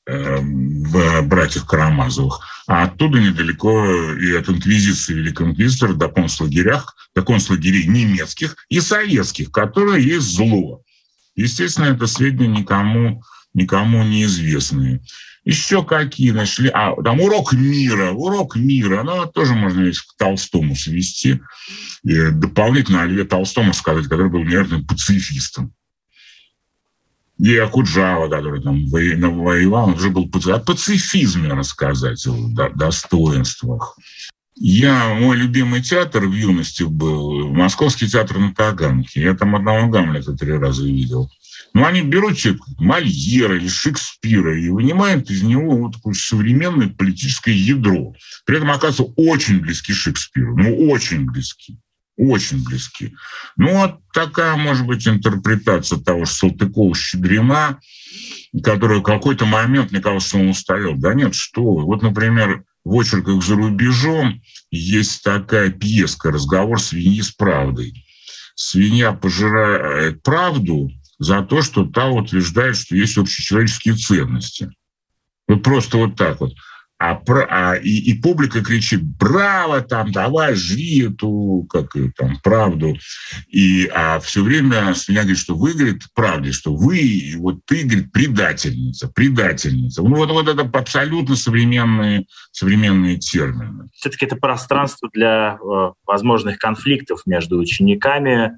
э, 0.07 0.37
в 0.39 1.21
«Братьях 1.21 1.67
Карамазовых», 1.67 2.39
а 2.67 2.85
оттуда 2.85 3.19
недалеко 3.19 3.85
и 4.13 4.33
от 4.33 4.49
инквизиции 4.49 5.13
Великого 5.13 5.51
Инквизитора 5.51 5.93
до 5.93 6.07
концлагерях, 6.07 6.95
до 7.15 7.21
концлагерей 7.21 7.85
немецких 7.85 8.55
и 8.69 8.79
советских, 8.79 9.51
которые 9.51 10.03
есть 10.03 10.35
зло. 10.35 10.81
Естественно, 11.35 11.85
это 11.85 12.07
сведения 12.07 12.61
никому, 12.61 13.21
никому 13.53 14.03
неизвестные. 14.03 15.01
Еще 15.45 15.83
какие 15.83 16.31
нашли. 16.31 16.69
А, 16.73 16.95
там 17.01 17.21
урок 17.21 17.53
мира, 17.53 18.11
урок 18.11 18.55
мира. 18.55 19.03
Ну, 19.03 19.27
тоже 19.27 19.53
можно 19.53 19.81
ведь 19.81 19.99
к 19.99 20.17
Толстому 20.17 20.75
свести. 20.75 21.39
И 22.03 22.29
дополнительно 22.31 23.03
о 23.03 23.05
Льве 23.05 23.23
Толстому 23.23 23.73
сказать, 23.73 24.05
который 24.05 24.29
был 24.29 24.43
нервным 24.43 24.85
пацифистом. 24.85 25.71
И 27.37 27.55
Акуджава, 27.57 28.29
который 28.29 28.61
там 28.61 28.87
воевал, 28.87 29.89
он 29.89 29.99
же 29.99 30.09
был 30.09 30.29
о 30.47 30.59
пацифизме 30.59 31.49
рассказать, 31.49 32.25
о 32.25 32.69
достоинствах. 32.69 33.97
Я, 34.57 35.13
мой 35.15 35.35
любимый 35.35 35.81
театр 35.81 36.25
в 36.25 36.31
юности 36.31 36.83
был 36.83 37.49
Московский 37.49 38.07
театр 38.07 38.37
на 38.39 38.55
Таганке. 38.55 39.21
Я 39.21 39.35
там 39.35 39.53
одного 39.53 39.89
Гамлета 39.89 40.33
три 40.33 40.53
раза 40.53 40.85
видел. 40.85 41.29
Но 41.75 41.81
ну, 41.81 41.87
они 41.87 42.03
берут 42.03 42.37
Мольера 42.79 43.57
или 43.57 43.67
Шекспира 43.67 44.57
и 44.57 44.69
вынимают 44.69 45.29
из 45.29 45.43
него 45.43 45.75
вот 45.75 45.95
такое 45.95 46.13
современное 46.13 46.87
политическое 46.87 47.51
ядро. 47.51 48.15
При 48.45 48.55
этом 48.55 48.71
оказывается 48.71 49.13
очень 49.17 49.59
близки 49.59 49.91
Шекспиру. 49.91 50.55
Ну, 50.55 50.87
очень 50.89 51.25
близки. 51.25 51.77
Очень 52.15 52.63
близки. 52.63 53.13
Ну, 53.57 53.73
вот 53.73 53.99
такая, 54.13 54.55
может 54.55 54.87
быть, 54.87 55.05
интерпретация 55.05 55.99
того 55.99 56.23
же 56.23 56.31
Салтыкова-Щедрина, 56.31 57.81
которая 58.63 58.99
в 58.99 59.03
какой-то 59.03 59.45
момент, 59.45 59.91
мне 59.91 59.99
кажется, 59.99 60.37
он 60.37 60.47
устарел. 60.47 60.95
Да 60.95 61.13
нет, 61.13 61.35
что 61.35 61.61
Вот, 61.61 62.01
например, 62.01 62.63
в 62.85 62.95
очерках 62.95 63.43
за 63.43 63.55
рубежом 63.55 64.41
есть 64.71 65.23
такая 65.23 65.71
пьеска 65.71 66.31
«Разговор 66.31 66.79
свиньи 66.79 67.19
с 67.19 67.31
правдой». 67.31 68.05
Свинья 68.55 69.11
пожирает 69.11 70.23
правду 70.23 70.89
за 71.19 71.41
то, 71.41 71.61
что 71.61 71.85
та 71.85 72.07
утверждает, 72.09 72.77
что 72.77 72.95
есть 72.95 73.17
общечеловеческие 73.17 73.95
ценности. 73.95 74.69
Вот 75.47 75.63
просто 75.63 75.97
вот 75.97 76.15
так 76.15 76.39
вот. 76.39 76.53
А, 76.97 77.21
а 77.49 77.75
и, 77.75 78.11
и 78.11 78.13
публика 78.13 78.63
кричит 78.63 79.03
«Браво! 79.03 79.81
Там, 79.81 80.13
давай, 80.13 80.55
жри 80.55 81.09
эту 81.09 81.67
как, 81.69 81.91
там, 82.15 82.39
правду!» 82.41 82.95
И 83.49 83.89
а 83.93 84.21
все 84.21 84.41
время 84.41 84.93
меня 85.09 85.21
говорит, 85.21 85.37
что 85.37 85.55
вы, 85.55 85.73
говорит, 85.73 86.03
правде, 86.13 86.53
что 86.53 86.73
вы, 86.73 87.33
вот 87.37 87.65
ты, 87.65 87.83
говорит, 87.83 88.13
предательница, 88.13 89.09
предательница. 89.09 90.03
Ну 90.03 90.15
вот, 90.15 90.31
вот 90.31 90.47
это 90.47 90.61
абсолютно 90.61 91.35
современные, 91.35 92.27
современные 92.53 93.17
термины. 93.17 93.89
Все-таки 93.93 94.25
это 94.25 94.37
пространство 94.37 95.09
для 95.11 95.57
э, 95.61 95.91
возможных 96.05 96.59
конфликтов 96.59 97.23
между 97.25 97.59
учениками, 97.59 98.57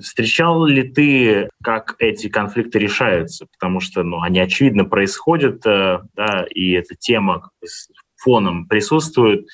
Встречал 0.00 0.64
ли 0.64 0.82
ты, 0.82 1.48
как 1.62 1.94
эти 1.98 2.28
конфликты 2.28 2.78
решаются? 2.78 3.46
Потому 3.52 3.80
что 3.80 4.02
ну, 4.02 4.20
они, 4.20 4.40
очевидно, 4.40 4.84
происходят, 4.84 5.64
э, 5.64 6.00
да, 6.14 6.46
и 6.50 6.72
эта 6.72 6.96
тема 6.96 7.50
фоном 8.16 8.66
присутствует. 8.66 9.46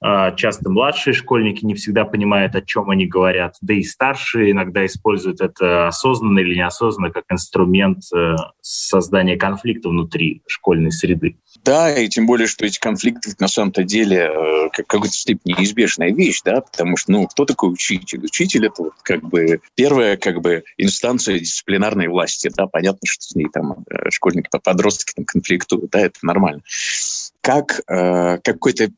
А, 0.00 0.30
часто 0.32 0.70
младшие 0.70 1.12
школьники 1.12 1.64
не 1.64 1.74
всегда 1.74 2.04
понимают, 2.04 2.54
о 2.54 2.62
чем 2.62 2.90
они 2.90 3.06
говорят, 3.06 3.56
да 3.60 3.74
и 3.74 3.82
старшие 3.82 4.52
иногда 4.52 4.86
используют 4.86 5.40
это 5.40 5.88
осознанно 5.88 6.38
или 6.38 6.54
неосознанно 6.54 7.12
как 7.12 7.24
инструмент 7.30 8.04
э, 8.14 8.36
создания 8.60 9.36
конфликта 9.36 9.88
внутри 9.88 10.42
школьной 10.46 10.92
среды. 10.92 11.36
Да, 11.64 11.92
и 11.92 12.08
тем 12.08 12.26
более, 12.26 12.46
что 12.46 12.64
эти 12.64 12.78
конфликты 12.78 13.32
на 13.40 13.48
самом-то 13.48 13.82
деле 13.82 14.30
э, 14.32 14.68
как 14.72 14.86
какой-то 14.86 15.14
степени 15.14 15.54
неизбежная 15.58 16.12
вещь, 16.12 16.42
да, 16.44 16.60
потому 16.60 16.96
что, 16.96 17.10
ну, 17.10 17.26
кто 17.26 17.44
такой 17.44 17.72
учитель? 17.72 18.24
Учитель– 18.24 18.66
это 18.68 18.84
вот 18.84 18.94
как 19.02 19.24
бы 19.24 19.60
первая 19.74 20.16
как 20.16 20.40
бы 20.40 20.62
инстанция 20.76 21.40
дисциплинарной 21.40 22.06
власти, 22.06 22.50
да, 22.56 22.66
понятно, 22.68 23.00
что 23.02 23.24
с 23.24 23.34
ней 23.34 23.48
там 23.52 23.84
э, 23.90 24.10
школьники, 24.10 24.48
подростки 24.62 25.12
там 25.16 25.24
конфликтуют, 25.24 25.90
да, 25.90 26.00
это 26.00 26.18
нормально 26.22 26.62
как 27.40 27.80
э, 27.88 28.38
какой-то 28.38 28.90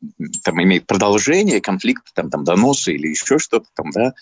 там 0.43 0.61
имеет 0.63 0.87
продолжение 0.87 1.61
конфликт, 1.61 2.03
там, 2.13 2.29
там 2.29 2.43
доносы 2.43 2.93
или 2.93 3.07
еще 3.07 3.39
что-то 3.39 3.67
там, 3.75 3.91
да, 3.91 4.13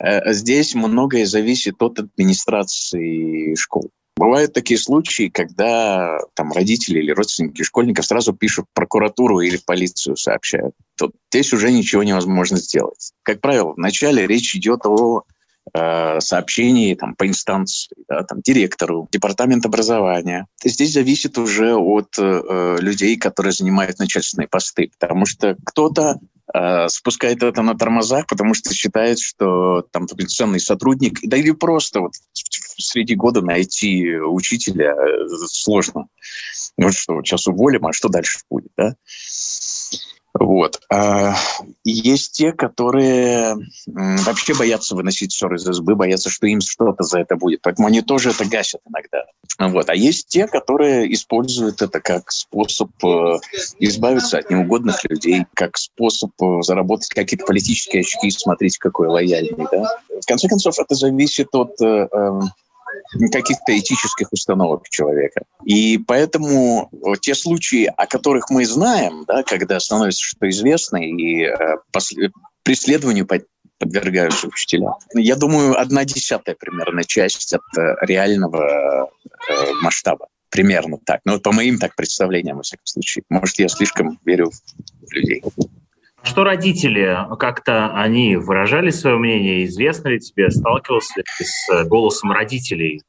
э, 0.00 0.32
здесь 0.32 0.74
многое 0.74 1.26
зависит 1.26 1.82
от 1.82 1.98
администрации 1.98 3.54
школ. 3.54 3.90
Бывают 4.16 4.54
такие 4.54 4.78
случаи, 4.80 5.28
когда 5.28 6.18
там 6.34 6.50
родители 6.52 7.00
или 7.00 7.10
родственники 7.10 7.62
школьников 7.62 8.06
сразу 8.06 8.32
пишут 8.32 8.64
в 8.70 8.74
прокуратуру 8.74 9.40
или 9.40 9.58
в 9.58 9.66
полицию 9.66 10.16
сообщают. 10.16 10.74
То 10.96 11.10
здесь 11.30 11.52
уже 11.52 11.70
ничего 11.70 12.02
невозможно 12.02 12.56
сделать. 12.56 13.12
Как 13.22 13.42
правило, 13.42 13.74
вначале 13.76 14.26
речь 14.26 14.56
идет 14.56 14.86
о 14.86 15.24
Э, 15.74 16.20
сообщений 16.20 16.94
там, 16.94 17.14
по 17.16 17.26
инстанции, 17.26 17.90
да, 18.08 18.22
там, 18.22 18.40
директору, 18.40 19.08
департамент 19.10 19.66
образования. 19.66 20.46
Здесь 20.64 20.92
зависит 20.92 21.38
уже 21.38 21.74
от 21.74 22.14
э, 22.18 22.76
людей, 22.80 23.16
которые 23.16 23.52
занимают 23.52 23.98
начальственные 23.98 24.46
посты, 24.48 24.90
потому 24.98 25.26
что 25.26 25.56
кто-то 25.64 26.20
э, 26.54 26.88
спускает 26.88 27.42
это 27.42 27.62
на 27.62 27.76
тормозах, 27.76 28.26
потому 28.28 28.54
что 28.54 28.72
считает, 28.72 29.18
что 29.18 29.82
там 29.90 30.06
ценный 30.06 30.60
сотрудник, 30.60 31.18
да 31.24 31.36
или 31.36 31.50
просто 31.50 32.00
вот 32.00 32.12
среди 32.32 33.16
года 33.16 33.42
найти 33.42 34.16
учителя 34.16 34.94
э, 34.94 35.26
сложно. 35.48 36.06
Вот 36.78 36.94
что, 36.94 37.20
сейчас 37.22 37.48
уволим, 37.48 37.86
а 37.86 37.92
что 37.92 38.08
дальше 38.08 38.38
будет, 38.48 38.70
да? 38.76 38.94
Вот. 40.38 40.80
А 40.92 41.34
есть 41.84 42.32
те, 42.32 42.52
которые 42.52 43.56
вообще 43.86 44.54
боятся 44.54 44.94
выносить 44.94 45.32
ссоры 45.32 45.56
из 45.56 45.68
избы, 45.68 45.94
боятся, 45.94 46.30
что 46.30 46.46
им 46.46 46.60
что-то 46.60 47.02
за 47.04 47.20
это 47.20 47.36
будет. 47.36 47.62
Поэтому 47.62 47.88
они 47.88 48.02
тоже 48.02 48.30
это 48.30 48.44
гасят 48.44 48.80
иногда. 48.88 49.24
Вот. 49.58 49.88
А 49.88 49.94
есть 49.94 50.28
те, 50.28 50.46
которые 50.46 51.12
используют 51.12 51.82
это 51.82 52.00
как 52.00 52.30
способ 52.30 52.90
э, 53.04 53.38
избавиться 53.78 54.38
от 54.38 54.50
неугодных 54.50 55.02
людей, 55.04 55.46
как 55.54 55.76
способ 55.78 56.30
э, 56.42 56.62
заработать 56.62 57.08
какие-то 57.08 57.46
политические 57.46 58.00
очки, 58.00 58.30
смотреть, 58.30 58.78
какой 58.78 59.08
лояльный. 59.08 59.66
Да? 59.70 59.98
В 60.20 60.26
конце 60.26 60.48
концов, 60.48 60.78
это 60.78 60.94
зависит 60.94 61.48
от 61.52 61.80
э, 61.80 62.08
эм, 62.12 62.42
каких-то 63.32 63.78
этических 63.78 64.32
установок 64.32 64.88
человека. 64.88 65.42
И 65.64 65.98
поэтому 65.98 66.90
те 67.20 67.34
случаи, 67.34 67.92
о 67.96 68.06
которых 68.06 68.50
мы 68.50 68.64
знаем, 68.66 69.24
да, 69.26 69.42
когда 69.42 69.80
становится 69.80 70.22
что-то 70.22 70.48
известно 70.50 70.96
и 70.96 71.44
э, 71.44 71.54
преследованию 72.62 73.26
подвергаются 73.78 74.48
учителя. 74.48 74.92
Я 75.14 75.36
думаю, 75.36 75.78
одна 75.78 76.04
десятая 76.04 76.54
примерно 76.54 77.04
часть 77.04 77.52
от 77.52 77.62
э, 77.78 77.94
реального 78.02 79.10
э, 79.48 79.72
масштаба. 79.82 80.28
Примерно 80.50 80.98
так. 81.04 81.20
Ну, 81.24 81.40
по 81.40 81.52
моим 81.52 81.78
так 81.78 81.94
представлениям, 81.96 82.56
во 82.56 82.62
всяком 82.62 82.86
случае. 82.86 83.24
Может, 83.28 83.58
я 83.58 83.68
слишком 83.68 84.18
верю 84.24 84.50
в 84.50 85.12
людей. 85.12 85.42
Что 86.26 86.42
родители, 86.42 87.16
как-то 87.38 87.94
они 87.94 88.36
выражали 88.36 88.90
свое 88.90 89.16
мнение? 89.16 89.64
Известно 89.64 90.08
ли 90.08 90.18
тебе, 90.18 90.50
сталкивался 90.50 91.12
ли 91.16 91.24
ты 91.38 91.44
с 91.44 91.84
голосом 91.86 92.32
родителей? 92.32 93.02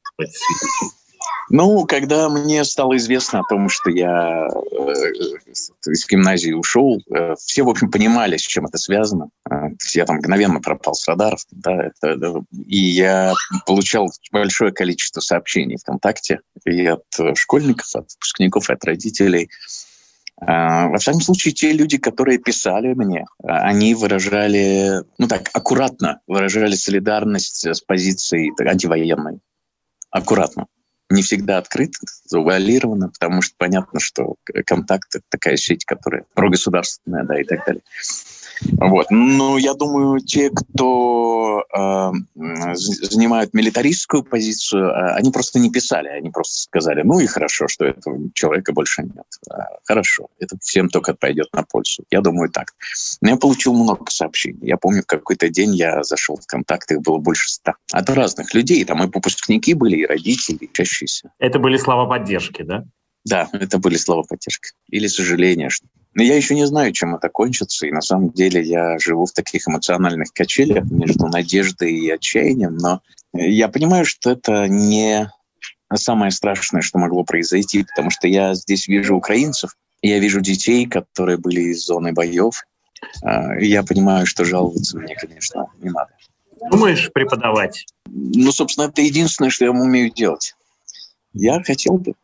Ну, 1.50 1.86
когда 1.86 2.30
мне 2.30 2.64
стало 2.64 2.98
известно 2.98 3.40
о 3.40 3.44
том, 3.50 3.70
что 3.70 3.90
я 3.90 4.48
э, 4.48 5.52
из 5.88 6.08
гимназии 6.08 6.52
ушел, 6.52 7.02
э, 7.10 7.36
все, 7.40 7.64
в 7.64 7.70
общем, 7.70 7.90
понимали, 7.90 8.36
с 8.36 8.42
чем 8.42 8.66
это 8.66 8.78
связано. 8.78 9.30
Э, 9.50 9.70
я 9.94 10.06
там 10.06 10.18
мгновенно 10.18 10.60
пропал 10.60 10.94
с 10.94 11.08
радаров. 11.08 11.40
Да, 11.52 11.86
это, 11.86 12.44
и 12.66 12.78
я 12.78 13.34
получал 13.66 14.12
большое 14.32 14.74
количество 14.74 15.22
сообщений 15.22 15.78
ВКонтакте 15.78 16.42
и 16.66 16.86
от 16.86 17.04
школьников, 17.36 17.88
от 17.96 18.12
выпускников, 18.12 18.70
и 18.70 18.74
от 18.74 18.84
родителей– 18.84 19.50
во 20.39 20.97
всяком 21.00 21.21
случае, 21.21 21.54
те 21.54 21.71
люди, 21.71 21.97
которые 21.97 22.38
писали 22.38 22.93
мне, 22.93 23.26
а, 23.43 23.63
они 23.63 23.95
выражали, 23.95 25.04
ну 25.17 25.28
так, 25.28 25.50
аккуратно 25.54 26.19
выражали 26.28 26.76
солидарность 26.76 27.65
с 27.65 27.82
позицией 27.82 28.52
антивоенной. 28.60 29.39
Аккуратно. 30.12 30.67
Не 31.10 31.21
всегда 31.21 31.58
открыто, 31.58 32.00
завуалировано, 32.26 33.10
потому 33.10 33.41
что 33.41 33.56
понятно, 33.58 34.00
что 34.00 34.36
контакт— 34.65 35.08
это 35.15 35.23
такая 35.30 35.58
сеть, 35.58 35.86
которая 35.86 36.26
прогосударственная, 36.34 37.23
да, 37.23 37.39
и 37.39 37.43
так 37.43 37.65
далее. 37.65 37.82
Вот. 38.80 39.08
Но 39.10 39.58
я 39.58 39.74
думаю, 39.74 40.20
те, 40.20 40.50
кто 40.50 41.63
э, 41.76 42.12
занимают 42.74 43.54
милитаристскую 43.54 44.24
позицию, 44.24 44.89
э, 44.89 45.13
они 45.15 45.32
просто 45.32 45.60
не 45.60 45.72
писали, 45.72 46.08
они 46.08 46.30
просто 46.30 46.62
сказали, 46.62 47.02
ну 47.04 47.20
и 47.20 47.28
хорошо, 47.28 47.67
что 47.67 47.86
этого 47.86 48.17
человека 48.34 48.74
больше 48.74 49.04
нет. 49.04 49.26
Э, 49.52 49.62
хорошо, 49.84 50.28
это 50.39 50.58
всем 50.62 50.89
только 50.89 51.13
пойдет 51.13 51.48
на 51.54 51.63
пользу. 51.63 52.04
Я 52.12 52.22
думаю 52.22 52.50
так. 52.50 52.74
Но 53.22 53.30
я 53.30 53.38
получил 53.38 53.74
много 53.74 54.10
сообщений. 54.10 54.67
Я 54.67 54.78
помню, 54.78 55.04
в 55.04 55.08
какой-то 55.08 55.50
день 55.50 55.76
я 55.76 56.04
зашел 56.04 56.38
в 56.38 56.46
контакт, 56.46 56.91
их 56.91 57.02
было 57.02 57.17
больше 57.17 57.50
ста. 57.50 57.76
От 57.91 58.10
разных 58.10 58.54
людей. 58.54 58.84
Там 58.86 59.04
и 59.04 59.08
выпускники 59.08 59.74
были, 59.74 59.98
и 59.98 60.06
родители, 60.06 60.58
и 60.62 60.70
учащиеся. 60.70 61.32
Это 61.39 61.60
были 61.60 61.78
слова 61.78 62.06
поддержки, 62.08 62.62
да? 62.63 62.86
Да, 63.28 63.50
это 63.52 63.78
были 63.78 63.98
слова 63.98 64.24
поддержки. 64.24 64.72
Или 64.90 65.08
сожаления, 65.08 65.70
что 65.70 65.88
но 66.13 66.24
я 66.24 66.36
еще 66.36 66.56
не 66.56 66.66
знаю, 66.66 66.94
чем 66.94 67.16
это 67.16 67.30
кончится, 67.30 67.86
и 67.86 67.92
на 67.92 68.02
самом 68.02 68.32
деле 68.32 68.60
я 68.63 68.98
живу 68.98 69.28
в 69.28 69.34
таких 69.34 69.68
эмоциональных 69.68 70.34
качелях 70.34 70.90
между 70.90 71.28
надеждой 71.28 71.94
и 71.94 72.10
отчаянием, 72.10 72.76
но 72.76 73.02
я 73.34 73.68
понимаю, 73.68 74.04
что 74.04 74.32
это 74.32 74.68
не 74.68 75.32
самое 75.94 76.32
страшное, 76.32 76.82
что 76.82 76.98
могло 76.98 77.24
произойти, 77.24 77.84
потому 77.84 78.10
что 78.10 78.28
я 78.28 78.56
здесь 78.56 78.88
вижу 78.88 79.16
украинцев, 79.16 79.76
я 80.02 80.18
вижу 80.18 80.42
детей, 80.42 80.88
которые 80.88 81.38
были 81.38 81.62
из 81.62 81.86
зоны 81.86 82.13
боев. 82.13 82.63
А, 83.22 83.54
я 83.60 83.84
понимаю, 83.84 84.26
что 84.26 84.44
жаловаться 84.44 84.98
мне, 84.98 85.13
конечно, 85.13 85.68
не 85.84 85.92
надо. 85.92 86.10
Думаешь 86.72 87.12
преподавать? 87.13 87.86
Ну, 88.08 88.52
собственно, 88.52 88.86
это 88.86 89.04
единственное, 89.04 89.52
что 89.52 89.66
я 89.66 89.72
умею 89.72 90.12
делать. 90.12 90.56
Я 91.34 91.62
хотел 91.62 92.00
бы. 92.00 92.16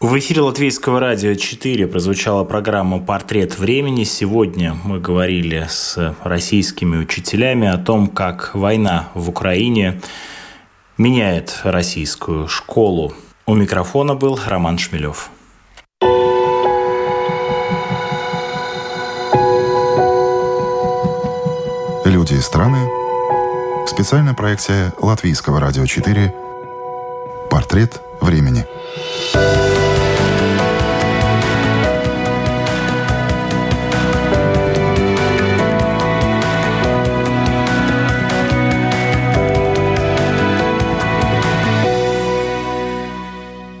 В 0.00 0.16
эфире 0.16 0.42
Латвийского 0.42 1.00
радио 1.00 1.34
4 1.34 1.88
прозвучала 1.88 2.44
программа 2.44 3.00
«Портрет 3.00 3.58
времени». 3.58 4.04
Сегодня 4.04 4.76
мы 4.84 5.00
говорили 5.00 5.66
с 5.68 6.14
российскими 6.22 6.98
учителями 6.98 7.66
о 7.66 7.78
том, 7.78 8.06
как 8.06 8.54
война 8.54 9.08
в 9.14 9.28
Украине 9.28 10.00
меняет 10.98 11.62
российскую 11.64 12.46
школу. 12.46 13.12
У 13.44 13.56
микрофона 13.56 14.14
был 14.14 14.38
Роман 14.46 14.78
Шмелев. 14.78 15.30
Люди 22.04 22.34
и 22.34 22.40
страны. 22.40 22.88
Специальная 23.88 24.34
проекция 24.34 24.92
Латвийского 25.00 25.58
радио 25.58 25.84
4 25.86 26.32
«Портрет 27.50 28.00
времени». 28.20 28.64